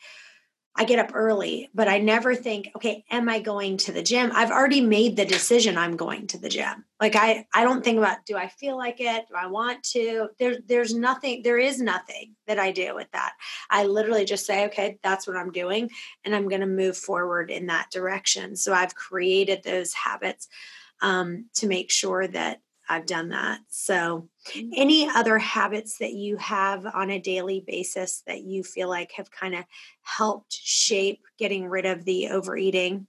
I 0.77 0.83
get 0.83 0.99
up 0.99 1.11
early, 1.13 1.69
but 1.73 1.87
I 1.87 1.99
never 1.99 2.35
think, 2.35 2.69
okay, 2.75 3.05
am 3.09 3.29
I 3.29 3.39
going 3.39 3.77
to 3.77 3.93
the 3.93 4.03
gym? 4.03 4.31
I've 4.33 4.51
already 4.51 4.81
made 4.81 5.15
the 5.15 5.23
decision 5.23 5.77
I'm 5.77 5.95
going 5.95 6.27
to 6.27 6.37
the 6.37 6.49
gym. 6.49 6.83
Like 6.99 7.15
I 7.15 7.47
I 7.53 7.63
don't 7.63 7.81
think 7.81 7.97
about 7.97 8.25
do 8.25 8.35
I 8.35 8.49
feel 8.49 8.75
like 8.77 8.99
it? 8.99 9.29
Do 9.29 9.35
I 9.35 9.47
want 9.47 9.83
to? 9.91 10.27
There's 10.37 10.57
there's 10.67 10.93
nothing, 10.93 11.43
there 11.43 11.57
is 11.57 11.79
nothing 11.79 12.35
that 12.47 12.59
I 12.59 12.71
do 12.71 12.93
with 12.93 13.09
that. 13.13 13.33
I 13.69 13.85
literally 13.85 14.25
just 14.25 14.45
say, 14.45 14.65
okay, 14.65 14.99
that's 15.01 15.25
what 15.25 15.37
I'm 15.37 15.51
doing 15.51 15.89
and 16.25 16.35
I'm 16.35 16.49
going 16.49 16.61
to 16.61 16.67
move 16.67 16.97
forward 16.97 17.51
in 17.51 17.67
that 17.67 17.89
direction. 17.89 18.57
So 18.57 18.73
I've 18.73 18.95
created 18.95 19.63
those 19.63 19.93
habits 19.93 20.49
um, 21.01 21.45
to 21.55 21.67
make 21.67 21.89
sure 21.89 22.27
that 22.27 22.59
I've 22.89 23.05
done 23.05 23.29
that. 23.29 23.59
So, 23.69 24.29
mm-hmm. 24.49 24.69
any 24.75 25.09
other 25.09 25.37
habits 25.37 25.97
that 25.99 26.13
you 26.13 26.37
have 26.37 26.85
on 26.85 27.09
a 27.09 27.19
daily 27.19 27.63
basis 27.65 28.23
that 28.27 28.43
you 28.43 28.63
feel 28.63 28.89
like 28.89 29.11
have 29.13 29.31
kind 29.31 29.55
of 29.55 29.65
helped 30.01 30.53
shape 30.53 31.21
getting 31.37 31.67
rid 31.67 31.85
of 31.85 32.05
the 32.05 32.29
overeating? 32.29 33.07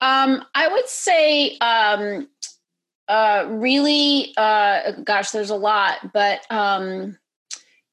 Um, 0.00 0.44
I 0.54 0.68
would 0.68 0.88
say 0.88 1.58
um, 1.58 2.28
uh, 3.08 3.46
really, 3.48 4.32
uh, 4.36 4.92
gosh, 5.04 5.30
there's 5.30 5.50
a 5.50 5.56
lot, 5.56 6.12
but 6.12 6.40
um, 6.50 7.18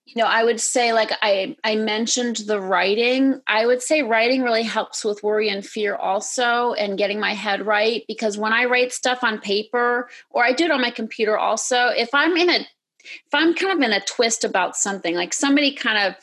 you 0.07 0.21
know, 0.21 0.27
I 0.27 0.43
would 0.45 0.61
say 0.61 0.93
like 0.93 1.11
I 1.21 1.57
I 1.65 1.75
mentioned 1.75 2.37
the 2.37 2.61
writing. 2.61 3.41
I 3.45 3.65
would 3.65 3.81
say 3.81 4.03
writing 4.03 4.41
really 4.41 4.63
helps 4.63 5.03
with 5.03 5.21
worry 5.21 5.49
and 5.49 5.65
fear 5.65 5.95
also, 5.95 6.73
and 6.73 6.97
getting 6.97 7.19
my 7.19 7.33
head 7.33 7.65
right 7.65 8.05
because 8.07 8.37
when 8.37 8.53
I 8.53 8.65
write 8.65 8.93
stuff 8.93 9.21
on 9.21 9.39
paper 9.39 10.09
or 10.29 10.45
I 10.45 10.53
do 10.53 10.63
it 10.63 10.71
on 10.71 10.81
my 10.81 10.91
computer 10.91 11.37
also, 11.37 11.87
if 11.87 12.09
I'm 12.13 12.37
in 12.37 12.49
a 12.49 12.59
if 13.03 13.33
I'm 13.33 13.53
kind 13.53 13.73
of 13.73 13.83
in 13.83 13.91
a 13.91 14.03
twist 14.05 14.45
about 14.45 14.77
something, 14.77 15.13
like 15.13 15.33
somebody 15.33 15.73
kind 15.73 16.07
of 16.07 16.15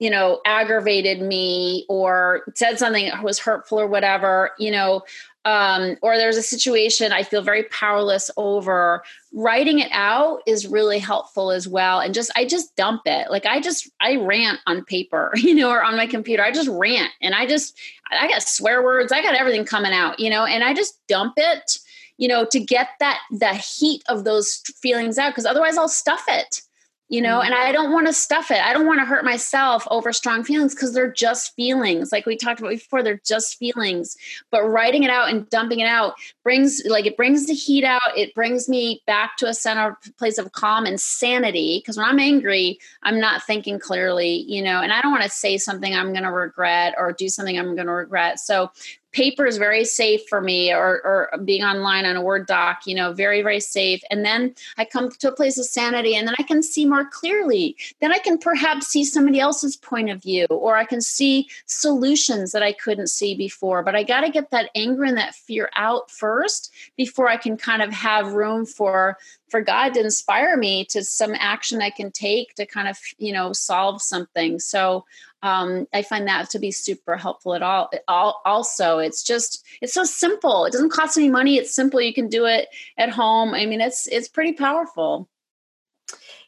you 0.00 0.10
know 0.10 0.40
aggravated 0.44 1.22
me 1.22 1.86
or 1.88 2.42
said 2.56 2.80
something 2.80 3.06
that 3.06 3.22
was 3.22 3.38
hurtful 3.38 3.80
or 3.80 3.86
whatever 3.86 4.50
you 4.58 4.70
know 4.70 5.02
um, 5.48 5.96
or 6.02 6.18
there's 6.18 6.36
a 6.36 6.42
situation 6.42 7.10
I 7.10 7.22
feel 7.22 7.40
very 7.40 7.62
powerless 7.64 8.30
over, 8.36 9.02
writing 9.32 9.78
it 9.78 9.88
out 9.92 10.42
is 10.46 10.66
really 10.66 10.98
helpful 10.98 11.50
as 11.50 11.66
well. 11.66 12.00
And 12.00 12.12
just, 12.12 12.30
I 12.36 12.44
just 12.44 12.76
dump 12.76 13.02
it. 13.06 13.30
Like 13.30 13.46
I 13.46 13.58
just, 13.58 13.88
I 13.98 14.16
rant 14.16 14.60
on 14.66 14.84
paper, 14.84 15.32
you 15.36 15.54
know, 15.54 15.70
or 15.70 15.82
on 15.82 15.96
my 15.96 16.06
computer. 16.06 16.42
I 16.42 16.52
just 16.52 16.68
rant 16.68 17.12
and 17.22 17.34
I 17.34 17.46
just, 17.46 17.78
I 18.10 18.28
got 18.28 18.42
swear 18.42 18.82
words, 18.82 19.10
I 19.10 19.22
got 19.22 19.36
everything 19.36 19.64
coming 19.64 19.94
out, 19.94 20.20
you 20.20 20.28
know, 20.28 20.44
and 20.44 20.62
I 20.62 20.74
just 20.74 20.98
dump 21.06 21.34
it, 21.38 21.78
you 22.18 22.28
know, 22.28 22.44
to 22.44 22.60
get 22.60 22.88
that, 23.00 23.18
the 23.30 23.54
heat 23.54 24.02
of 24.06 24.24
those 24.24 24.62
feelings 24.82 25.16
out. 25.16 25.34
Cause 25.34 25.46
otherwise 25.46 25.78
I'll 25.78 25.88
stuff 25.88 26.24
it 26.28 26.60
you 27.08 27.20
know 27.20 27.40
and 27.40 27.54
i 27.54 27.64
mm-hmm. 27.64 27.72
don't 27.72 27.92
want 27.92 28.06
to 28.06 28.12
stuff 28.28 28.50
it. 28.50 28.60
I 28.60 28.72
don't 28.72 28.86
want 28.86 29.00
to 29.00 29.06
hurt 29.06 29.24
myself 29.24 29.86
over 29.90 30.12
strong 30.12 30.44
feelings 30.44 30.74
because 30.74 30.92
they're 30.92 31.10
just 31.10 31.54
feelings. 31.54 32.12
Like 32.12 32.26
we 32.26 32.36
talked 32.36 32.60
about 32.60 32.70
before 32.70 33.02
they're 33.02 33.20
just 33.24 33.58
feelings. 33.58 34.16
But 34.50 34.64
writing 34.64 35.02
it 35.02 35.10
out 35.10 35.30
and 35.30 35.48
dumping 35.48 35.80
it 35.80 35.86
out 35.88 36.14
brings 36.42 36.82
like 36.86 37.06
it 37.06 37.16
brings 37.16 37.46
the 37.46 37.54
heat 37.54 37.84
out. 37.84 38.16
It 38.16 38.34
brings 38.34 38.68
me 38.68 39.02
back 39.06 39.36
to 39.38 39.46
a 39.46 39.54
center 39.54 39.96
place 40.18 40.38
of 40.38 40.52
calm 40.52 40.84
and 40.84 41.00
sanity. 41.00 41.78
Because 41.78 41.96
when 41.96 42.06
i'm 42.06 42.18
angry 42.18 42.78
i'm 43.02 43.20
not 43.20 43.42
thinking 43.42 43.78
clearly 43.78 44.44
you 44.48 44.62
know 44.62 44.80
and 44.80 44.92
i 44.92 45.00
don't 45.00 45.12
want 45.12 45.24
to 45.24 45.30
say 45.30 45.58
something 45.58 45.94
i'm 45.94 46.12
going 46.12 46.24
to 46.24 46.32
regret 46.32 46.94
or 46.98 47.12
do 47.12 47.28
something 47.28 47.58
i'm 47.58 47.74
going 47.74 47.86
to 47.86 47.92
regret. 47.92 48.40
So 48.40 48.70
paper 49.12 49.46
is 49.46 49.58
very 49.58 49.84
safe 49.84 50.20
for 50.28 50.40
me 50.40 50.72
or, 50.72 51.00
or 51.02 51.38
being 51.44 51.62
online 51.62 52.04
on 52.04 52.16
a 52.16 52.22
word 52.22 52.46
doc 52.46 52.80
you 52.86 52.94
know 52.94 53.12
very 53.12 53.42
very 53.42 53.60
safe. 53.60 54.02
And 54.10 54.24
then 54.24 54.54
i 54.76 54.84
come 54.84 55.10
to 55.10 55.28
a 55.28 55.34
place 55.34 55.58
of 55.58 55.66
sanity 55.66 56.14
and 56.14 56.26
then 56.26 56.34
i 56.38 56.42
can 56.42 56.62
see 56.62 56.86
more 56.86 57.04
clearly. 57.04 57.76
Then 58.00 58.12
i 58.12 58.18
can 58.18 58.38
perhaps 58.38 58.88
see 58.88 59.04
somebody 59.04 59.40
else's 59.40 59.76
point 59.76 60.10
of 60.10 60.22
view 60.22 60.46
or 60.50 60.76
i 60.76 60.84
can 60.84 61.00
see 61.00 61.48
solutions 61.66 62.52
that 62.52 62.62
i 62.62 62.72
couldn't 62.72 63.08
see 63.08 63.34
before. 63.34 63.82
But 63.82 63.96
i 63.96 64.02
got 64.02 64.20
to 64.20 64.30
get 64.30 64.50
that 64.50 64.70
anger 64.74 65.04
and 65.04 65.16
that 65.16 65.34
fear 65.34 65.70
out 65.76 66.10
first 66.10 66.72
before 66.96 67.28
i 67.28 67.36
can 67.36 67.56
kind 67.56 67.82
of 67.82 67.92
have 67.92 68.32
room 68.32 68.66
for 68.66 69.18
for 69.48 69.62
god 69.62 69.94
to 69.94 70.00
inspire 70.00 70.56
me 70.56 70.84
to 70.84 71.02
some 71.02 71.34
action 71.38 71.80
i 71.80 71.90
can 71.90 72.10
take 72.10 72.54
to 72.54 72.66
kind 72.66 72.88
of 72.88 72.98
you 73.18 73.32
know 73.32 73.52
solve 73.52 74.02
something. 74.02 74.58
So 74.58 75.04
um, 75.42 75.86
I 75.92 76.02
find 76.02 76.26
that 76.26 76.50
to 76.50 76.58
be 76.58 76.70
super 76.70 77.16
helpful 77.16 77.54
at 77.54 77.62
all. 77.62 77.88
It 77.92 78.02
all. 78.08 78.40
Also, 78.44 78.98
it's 78.98 79.22
just 79.22 79.64
it's 79.80 79.94
so 79.94 80.04
simple. 80.04 80.64
It 80.64 80.72
doesn't 80.72 80.92
cost 80.92 81.16
any 81.16 81.30
money. 81.30 81.56
It's 81.56 81.74
simple. 81.74 82.00
You 82.00 82.14
can 82.14 82.28
do 82.28 82.46
it 82.46 82.68
at 82.96 83.10
home. 83.10 83.54
I 83.54 83.66
mean, 83.66 83.80
it's 83.80 84.06
it's 84.08 84.28
pretty 84.28 84.52
powerful. 84.52 85.28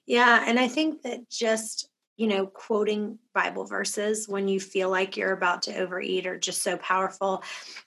Yeah, 0.07 0.45
and 0.47 0.59
I 0.59 0.67
think 0.69 1.03
that 1.03 1.29
just 1.29 1.90
you 2.21 2.27
know 2.27 2.47
quoting 2.47 3.19
Bible 3.33 3.65
verses 3.65 4.29
when 4.29 4.47
you 4.47 4.61
feel 4.61 4.91
like 4.91 5.17
you're 5.17 5.33
about 5.33 5.63
to 5.63 5.77
overeat 5.79 6.27
are 6.27 6.39
just 6.39 6.63
so 6.63 6.77
powerful. 6.77 7.43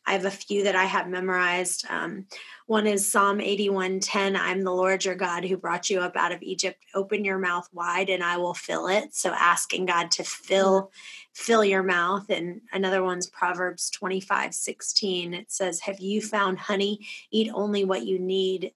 I 0.07 0.13
have 0.13 0.25
a 0.25 0.31
few 0.31 0.63
that 0.63 0.75
I 0.75 0.85
have 0.85 1.07
memorized. 1.07 1.85
Um, 1.87 2.25
one 2.65 2.87
is 2.87 3.07
Psalm 3.07 3.37
81:10, 3.37 4.35
I'm 4.35 4.63
the 4.63 4.73
Lord 4.73 5.05
your 5.05 5.13
God 5.13 5.45
who 5.45 5.55
brought 5.55 5.87
you 5.91 5.99
up 5.99 6.17
out 6.17 6.31
of 6.31 6.41
Egypt. 6.41 6.83
Open 6.95 7.23
your 7.23 7.37
mouth 7.37 7.69
wide 7.73 8.09
and 8.09 8.23
I 8.23 8.37
will 8.37 8.55
fill 8.55 8.87
it. 8.87 9.13
So 9.13 9.29
asking 9.29 9.85
God 9.85 10.09
to 10.09 10.23
fill 10.23 10.91
fill 11.33 11.63
your 11.63 11.83
mouth. 11.83 12.27
And 12.31 12.61
another 12.71 13.03
one's 13.03 13.27
Proverbs 13.27 13.91
25:16. 13.91 15.35
It 15.35 15.51
says, 15.51 15.81
"Have 15.81 15.99
you 15.99 16.23
found 16.23 16.57
honey? 16.57 17.05
Eat 17.29 17.51
only 17.53 17.85
what 17.85 18.07
you 18.07 18.17
need 18.17 18.73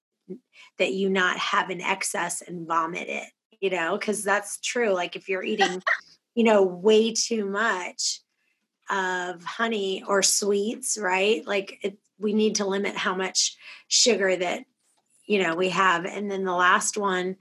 that 0.78 0.94
you 0.94 1.10
not 1.10 1.40
have 1.40 1.72
in 1.72 1.82
excess 1.82 2.44
and 2.44 2.68
vomit 2.68 3.10
it." 3.10 3.32
You 3.60 3.72
know, 3.72 3.98
cuz 3.98 4.24
that's 4.24 4.60
true. 4.60 4.92
Like 4.94 5.16
if 5.16 5.28
you're 5.28 5.44
eating, 5.44 5.82
you 6.36 6.44
know, 6.44 6.64
way 6.64 7.14
too 7.14 7.46
much, 7.46 8.22
of 8.90 9.44
honey 9.44 10.04
or 10.08 10.24
sweets, 10.24 10.98
right? 10.98 11.46
Like 11.46 11.80
it, 11.82 11.98
we 12.20 12.34
need 12.34 12.56
to 12.56 12.66
limit 12.66 12.96
how 12.96 13.16
much 13.16 13.58
sugar 13.88 14.36
that 14.36 14.64
you 15.26 15.44
know 15.44 15.56
we 15.56 15.70
have 15.70 16.06
and 16.06 16.32
then 16.32 16.46
the 16.46 16.54
last 16.54 16.98
one 16.98 17.36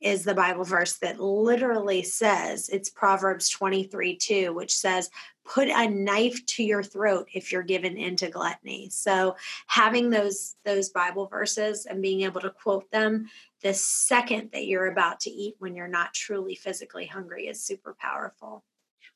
is 0.00 0.24
the 0.24 0.34
bible 0.34 0.64
verse 0.64 0.98
that 0.98 1.20
literally 1.20 2.02
says 2.02 2.68
it's 2.68 2.90
proverbs 2.90 3.48
23 3.48 4.16
2 4.16 4.52
which 4.52 4.74
says 4.74 5.10
put 5.50 5.68
a 5.68 5.88
knife 5.88 6.44
to 6.46 6.62
your 6.62 6.82
throat 6.82 7.28
if 7.34 7.50
you're 7.50 7.62
given 7.62 7.96
into 7.96 8.28
gluttony. 8.28 8.88
So 8.90 9.36
having 9.66 10.10
those 10.10 10.56
those 10.64 10.90
bible 10.90 11.26
verses 11.26 11.86
and 11.86 12.02
being 12.02 12.22
able 12.22 12.40
to 12.42 12.50
quote 12.50 12.90
them 12.90 13.28
the 13.62 13.74
second 13.74 14.50
that 14.52 14.66
you're 14.66 14.86
about 14.86 15.20
to 15.20 15.30
eat 15.30 15.56
when 15.58 15.74
you're 15.74 15.88
not 15.88 16.14
truly 16.14 16.54
physically 16.54 17.06
hungry 17.06 17.46
is 17.48 17.62
super 17.62 17.96
powerful 17.98 18.64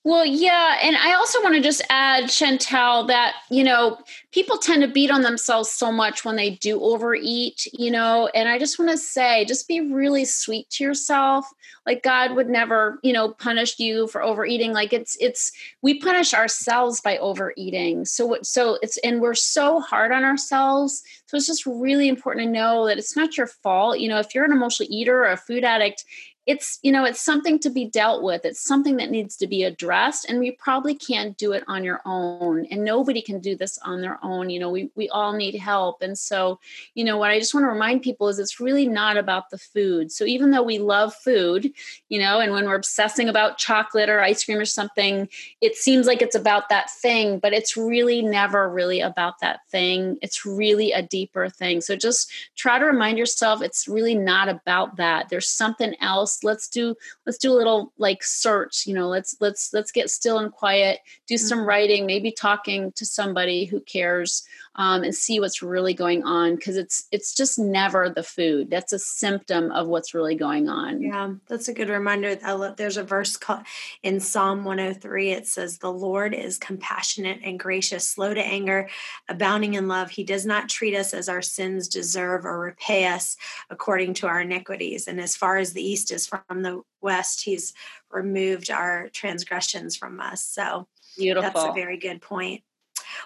well, 0.04 0.26
yeah. 0.26 0.76
And 0.82 0.96
I 0.98 1.14
also 1.14 1.42
want 1.42 1.54
to 1.54 1.62
just 1.62 1.80
add, 1.88 2.24
Chantel, 2.24 3.08
that, 3.08 3.36
you 3.50 3.64
know, 3.64 3.96
people 4.32 4.58
tend 4.58 4.82
to 4.82 4.88
beat 4.88 5.10
on 5.10 5.22
themselves 5.22 5.70
so 5.70 5.90
much 5.90 6.26
when 6.26 6.36
they 6.36 6.50
do 6.50 6.78
overeat, 6.82 7.66
you 7.72 7.90
know, 7.90 8.28
and 8.34 8.46
I 8.46 8.58
just 8.58 8.78
want 8.78 8.90
to 8.90 8.98
say, 8.98 9.46
just 9.46 9.66
be 9.66 9.80
really 9.80 10.26
sweet 10.26 10.68
to 10.70 10.84
yourself. 10.84 11.46
Like 11.86 12.02
God 12.02 12.34
would 12.34 12.50
never, 12.50 12.98
you 13.02 13.14
know, 13.14 13.30
punish 13.30 13.78
you 13.78 14.06
for 14.08 14.22
overeating. 14.22 14.74
Like 14.74 14.92
it's, 14.92 15.16
it's, 15.20 15.52
we 15.80 15.98
punish 15.98 16.34
ourselves 16.34 17.00
by 17.00 17.16
overeating. 17.16 18.04
So, 18.04 18.36
so 18.42 18.78
it's, 18.82 18.98
and 18.98 19.22
we're 19.22 19.34
so 19.34 19.80
hard 19.80 20.12
on 20.12 20.22
ourselves. 20.22 21.02
So 21.26 21.38
it's 21.38 21.46
just 21.46 21.64
really 21.64 22.08
important 22.08 22.46
to 22.46 22.52
know 22.52 22.86
that 22.86 22.98
it's 22.98 23.16
not 23.16 23.38
your 23.38 23.46
fault. 23.46 24.00
You 24.00 24.10
know, 24.10 24.18
if 24.18 24.34
you're 24.34 24.44
an 24.44 24.52
emotional 24.52 24.88
eater 24.90 25.24
or 25.24 25.30
a 25.30 25.36
food 25.38 25.64
addict, 25.64 26.04
it's 26.46 26.78
you 26.82 26.92
know 26.92 27.04
it's 27.04 27.20
something 27.20 27.58
to 27.60 27.70
be 27.70 27.84
dealt 27.84 28.22
with. 28.22 28.44
It's 28.44 28.62
something 28.64 28.96
that 28.96 29.10
needs 29.10 29.36
to 29.36 29.46
be 29.46 29.62
addressed 29.62 30.26
and 30.28 30.38
we 30.38 30.50
probably 30.52 30.94
can't 30.94 31.36
do 31.36 31.52
it 31.52 31.64
on 31.68 31.84
your 31.84 32.00
own 32.04 32.66
and 32.70 32.84
nobody 32.84 33.22
can 33.22 33.40
do 33.40 33.56
this 33.56 33.78
on 33.78 34.00
their 34.00 34.18
own 34.22 34.50
you 34.50 34.58
know 34.58 34.70
we, 34.70 34.90
we 34.94 35.08
all 35.08 35.32
need 35.32 35.54
help. 35.54 36.02
And 36.02 36.18
so 36.18 36.58
you 36.94 37.04
know 37.04 37.16
what 37.16 37.30
i 37.30 37.38
just 37.38 37.54
want 37.54 37.64
to 37.64 37.68
remind 37.68 38.02
people 38.02 38.28
is 38.28 38.38
it's 38.38 38.60
really 38.60 38.86
not 38.86 39.16
about 39.16 39.50
the 39.50 39.58
food. 39.58 40.12
So 40.12 40.24
even 40.24 40.50
though 40.50 40.62
we 40.62 40.78
love 40.78 41.14
food 41.14 41.72
you 42.08 42.18
know 42.18 42.40
and 42.40 42.52
when 42.52 42.66
we're 42.66 42.74
obsessing 42.74 43.28
about 43.28 43.58
chocolate 43.58 44.08
or 44.08 44.20
ice 44.20 44.44
cream 44.44 44.58
or 44.58 44.64
something 44.64 45.28
it 45.60 45.76
seems 45.76 46.06
like 46.06 46.22
it's 46.22 46.34
about 46.34 46.68
that 46.68 46.90
thing 46.90 47.38
but 47.38 47.52
it's 47.52 47.76
really 47.76 48.22
never 48.22 48.68
really 48.68 49.00
about 49.00 49.40
that 49.40 49.60
thing. 49.68 50.18
It's 50.22 50.44
really 50.44 50.92
a 50.92 51.02
deeper 51.02 51.48
thing. 51.48 51.80
So 51.80 51.96
just 51.96 52.30
try 52.56 52.78
to 52.78 52.84
remind 52.84 53.18
yourself 53.18 53.62
it's 53.62 53.88
really 53.88 54.14
not 54.14 54.48
about 54.48 54.96
that. 54.96 55.28
There's 55.28 55.48
something 55.48 55.94
else 56.00 56.33
let's 56.42 56.68
do 56.68 56.94
let's 57.26 57.38
do 57.38 57.52
a 57.52 57.54
little 57.54 57.92
like 57.98 58.22
search 58.22 58.86
you 58.86 58.94
know 58.94 59.08
let's 59.08 59.36
let's 59.40 59.72
let's 59.72 59.92
get 59.92 60.10
still 60.10 60.38
and 60.38 60.52
quiet 60.52 61.00
do 61.26 61.36
some 61.36 61.58
mm-hmm. 61.58 61.68
writing 61.68 62.06
maybe 62.06 62.32
talking 62.32 62.92
to 62.92 63.06
somebody 63.06 63.64
who 63.64 63.80
cares 63.80 64.44
um, 64.76 65.02
and 65.02 65.14
see 65.14 65.40
what's 65.40 65.62
really 65.62 65.94
going 65.94 66.24
on 66.24 66.56
because 66.56 66.76
it's 66.76 67.06
it's 67.12 67.34
just 67.34 67.58
never 67.58 68.10
the 68.10 68.22
food. 68.22 68.70
That's 68.70 68.92
a 68.92 68.98
symptom 68.98 69.70
of 69.70 69.86
what's 69.86 70.14
really 70.14 70.34
going 70.34 70.68
on. 70.68 71.00
Yeah 71.00 71.34
that's 71.48 71.68
a 71.68 71.74
good 71.74 71.88
reminder. 71.88 72.34
There's 72.76 72.96
a 72.96 73.04
verse 73.04 73.36
called 73.36 73.62
in 74.02 74.20
psalm 74.20 74.64
103 74.64 75.30
it 75.30 75.46
says 75.46 75.78
the 75.78 75.92
lord 75.92 76.34
is 76.34 76.58
compassionate 76.58 77.40
and 77.44 77.58
gracious 77.58 78.08
slow 78.08 78.34
to 78.34 78.40
anger 78.40 78.88
abounding 79.28 79.74
in 79.74 79.88
love. 79.88 80.10
He 80.10 80.24
does 80.24 80.46
not 80.46 80.68
treat 80.68 80.94
us 80.94 81.14
as 81.14 81.28
our 81.28 81.42
sins 81.42 81.88
deserve 81.88 82.44
or 82.44 82.58
repay 82.58 83.06
us 83.06 83.36
according 83.70 84.14
to 84.14 84.26
our 84.26 84.40
iniquities. 84.40 85.06
And 85.06 85.20
as 85.20 85.36
far 85.36 85.58
as 85.58 85.72
the 85.72 85.82
east 85.82 86.10
is 86.10 86.26
from 86.26 86.62
the 86.62 86.82
west 87.00 87.44
he's 87.44 87.74
removed 88.10 88.70
our 88.70 89.08
transgressions 89.10 89.96
from 89.96 90.20
us. 90.20 90.42
So 90.42 90.88
Beautiful. 91.16 91.52
That's 91.52 91.66
a 91.66 91.72
very 91.72 91.96
good 91.96 92.20
point. 92.20 92.62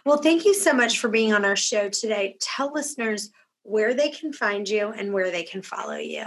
Well, 0.05 0.19
thank 0.19 0.45
you 0.45 0.55
so 0.55 0.73
much 0.73 0.99
for 0.99 1.09
being 1.09 1.33
on 1.33 1.45
our 1.45 1.57
show 1.57 1.89
today. 1.89 2.37
Tell 2.41 2.73
listeners 2.73 3.31
where 3.63 3.95
they 3.95 4.11
can 4.11 4.33
find 4.33 4.69
you 4.69 4.89
and 4.89 5.13
where 5.13 5.31
they 5.31 5.43
can 5.43 5.63
follow 5.63 5.97
you. 5.97 6.25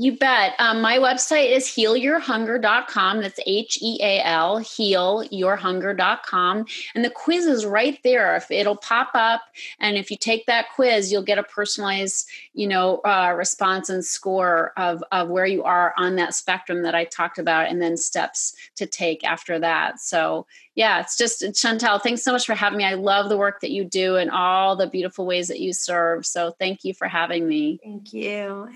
You 0.00 0.16
bet. 0.16 0.54
Um, 0.60 0.80
my 0.80 0.98
website 0.98 1.50
is 1.50 1.66
healyourhunger.com. 1.66 3.20
That's 3.20 3.40
H 3.46 3.78
E 3.82 3.98
A 4.00 4.22
L, 4.22 4.60
healyourhunger.com. 4.60 6.66
And 6.94 7.04
the 7.04 7.10
quiz 7.10 7.46
is 7.46 7.66
right 7.66 7.98
there. 8.04 8.36
If 8.36 8.48
it'll 8.50 8.76
pop 8.76 9.10
up, 9.14 9.40
and 9.80 9.96
if 9.96 10.10
you 10.10 10.16
take 10.16 10.46
that 10.46 10.66
quiz, 10.76 11.10
you'll 11.10 11.22
get 11.22 11.38
a 11.38 11.42
personalized, 11.42 12.28
you 12.52 12.68
know, 12.68 12.98
uh, 12.98 13.34
response 13.36 13.88
and 13.88 14.04
score 14.04 14.72
of, 14.76 15.02
of 15.10 15.30
where 15.30 15.46
you 15.46 15.64
are 15.64 15.94
on 15.96 16.14
that 16.14 16.34
spectrum 16.34 16.82
that 16.82 16.94
I 16.94 17.04
talked 17.04 17.38
about, 17.38 17.68
and 17.68 17.82
then 17.82 17.96
steps 17.96 18.54
to 18.76 18.86
take 18.86 19.24
after 19.24 19.58
that. 19.58 19.98
So 19.98 20.46
yeah, 20.78 21.00
it's 21.00 21.16
just 21.16 21.42
Chantel, 21.42 22.00
thanks 22.00 22.22
so 22.22 22.30
much 22.30 22.46
for 22.46 22.54
having 22.54 22.78
me. 22.78 22.84
I 22.84 22.94
love 22.94 23.28
the 23.28 23.36
work 23.36 23.62
that 23.62 23.72
you 23.72 23.84
do 23.84 24.14
and 24.14 24.30
all 24.30 24.76
the 24.76 24.86
beautiful 24.86 25.26
ways 25.26 25.48
that 25.48 25.58
you 25.58 25.72
serve. 25.72 26.24
So 26.24 26.54
thank 26.60 26.84
you 26.84 26.94
for 26.94 27.08
having 27.08 27.48
me. 27.48 27.80
Thank 27.82 28.12
you. 28.12 28.68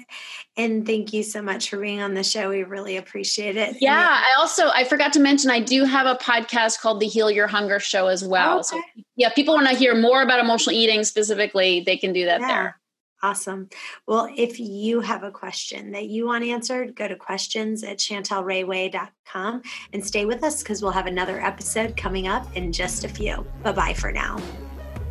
And 0.57 0.85
thank 0.85 1.13
you 1.13 1.23
so 1.23 1.41
much 1.41 1.71
for 1.71 1.79
being 1.79 2.03
on 2.03 2.15
the 2.15 2.25
show. 2.25 2.49
We 2.49 2.65
really 2.65 2.97
appreciate 2.97 3.57
it. 3.57 3.77
Yeah, 3.81 4.21
I 4.21 4.35
also 4.37 4.71
I 4.71 4.83
forgot 4.83 5.13
to 5.13 5.21
mention 5.21 5.53
I 5.53 5.61
do 5.61 5.85
have 5.85 6.09
a 6.09 6.17
podcast 6.17 6.81
called 6.81 6.99
the 6.99 7.07
Heal 7.07 7.31
Your 7.31 7.47
Hunger 7.47 7.79
show 7.79 8.09
as 8.09 8.25
well. 8.25 8.59
Okay. 8.59 8.63
So 8.65 8.83
yeah, 9.15 9.29
people 9.29 9.55
want 9.55 9.69
to 9.69 9.77
hear 9.77 9.95
more 9.95 10.23
about 10.23 10.41
emotional 10.41 10.75
eating 10.75 11.05
specifically, 11.05 11.85
they 11.87 11.97
can 11.97 12.13
do 12.13 12.25
that 12.25 12.41
yeah. 12.41 12.49
there. 12.49 12.81
Awesome. 13.23 13.69
Well, 14.09 14.29
if 14.37 14.59
you 14.59 15.01
have 15.01 15.23
a 15.23 15.31
question 15.31 15.93
that 15.93 16.09
you 16.09 16.27
want 16.27 16.45
answered, 16.45 16.97
go 16.97 17.07
to 17.07 17.15
questions 17.15 17.85
at 17.85 17.99
chantelrayway.com 17.99 19.63
and 19.93 20.05
stay 20.05 20.25
with 20.25 20.43
us 20.43 20.63
because 20.63 20.83
we'll 20.83 20.91
have 20.91 21.07
another 21.07 21.41
episode 21.41 21.97
coming 21.97 22.27
up 22.27 22.45
in 22.57 22.73
just 22.73 23.05
a 23.05 23.09
few. 23.09 23.47
Bye 23.63 23.73
bye 23.73 23.95
for 23.95 24.11
now. 24.11 24.41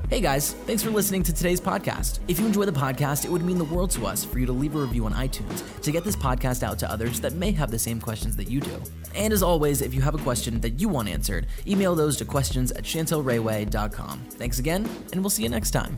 Hey 0.10 0.19
guys, 0.19 0.51
thanks 0.66 0.84
for 0.84 0.89
listening 0.89 1.24
to 1.24 1.32
today's 1.32 1.62
podcast. 1.62 2.20
If 2.28 2.38
you 2.38 2.45
enjoy 2.45 2.66
the 2.66 2.74
podcast, 2.74 3.24
it 3.24 3.32
would 3.32 3.45
mean 3.45 3.57
the 3.57 3.64
world 3.64 3.91
to 3.91 4.05
us 4.05 4.26
for 4.26 4.39
you 4.39 4.45
to 4.45 4.51
leave 4.51 4.76
a 4.76 4.80
review 4.80 5.05
on 5.05 5.14
iTunes 5.14 5.82
to 5.82 5.89
get 5.89 6.03
this 6.03 6.18
podcast 6.18 6.64
out 6.64 6.78
to 6.80 6.91
others 6.91 7.22
that 7.22 7.32
may 7.36 7.51
have 7.51 7.72
the 7.72 7.80
same 7.80 8.01
questions 8.01 8.36
that 8.36 8.49
you 8.49 8.59
do. 8.59 8.84
And 9.16 9.32
as 9.32 9.41
always, 9.41 9.82
if 9.82 9.93
you 9.93 10.01
have 10.01 10.14
a 10.14 10.18
question 10.18 10.59
that 10.59 10.82
you 10.82 10.89
want 10.89 11.07
answered, 11.07 11.47
email 11.66 11.95
those 11.95 12.18
to 12.18 12.26
questions 12.26 12.74
at 12.74 12.84
chantelrayway.com. 12.84 14.20
Thanks 14.32 14.59
again, 14.59 14.89
and 15.14 15.22
we'll 15.22 15.30
see 15.30 15.43
you 15.43 15.49
next 15.49 15.72
time. 15.72 15.97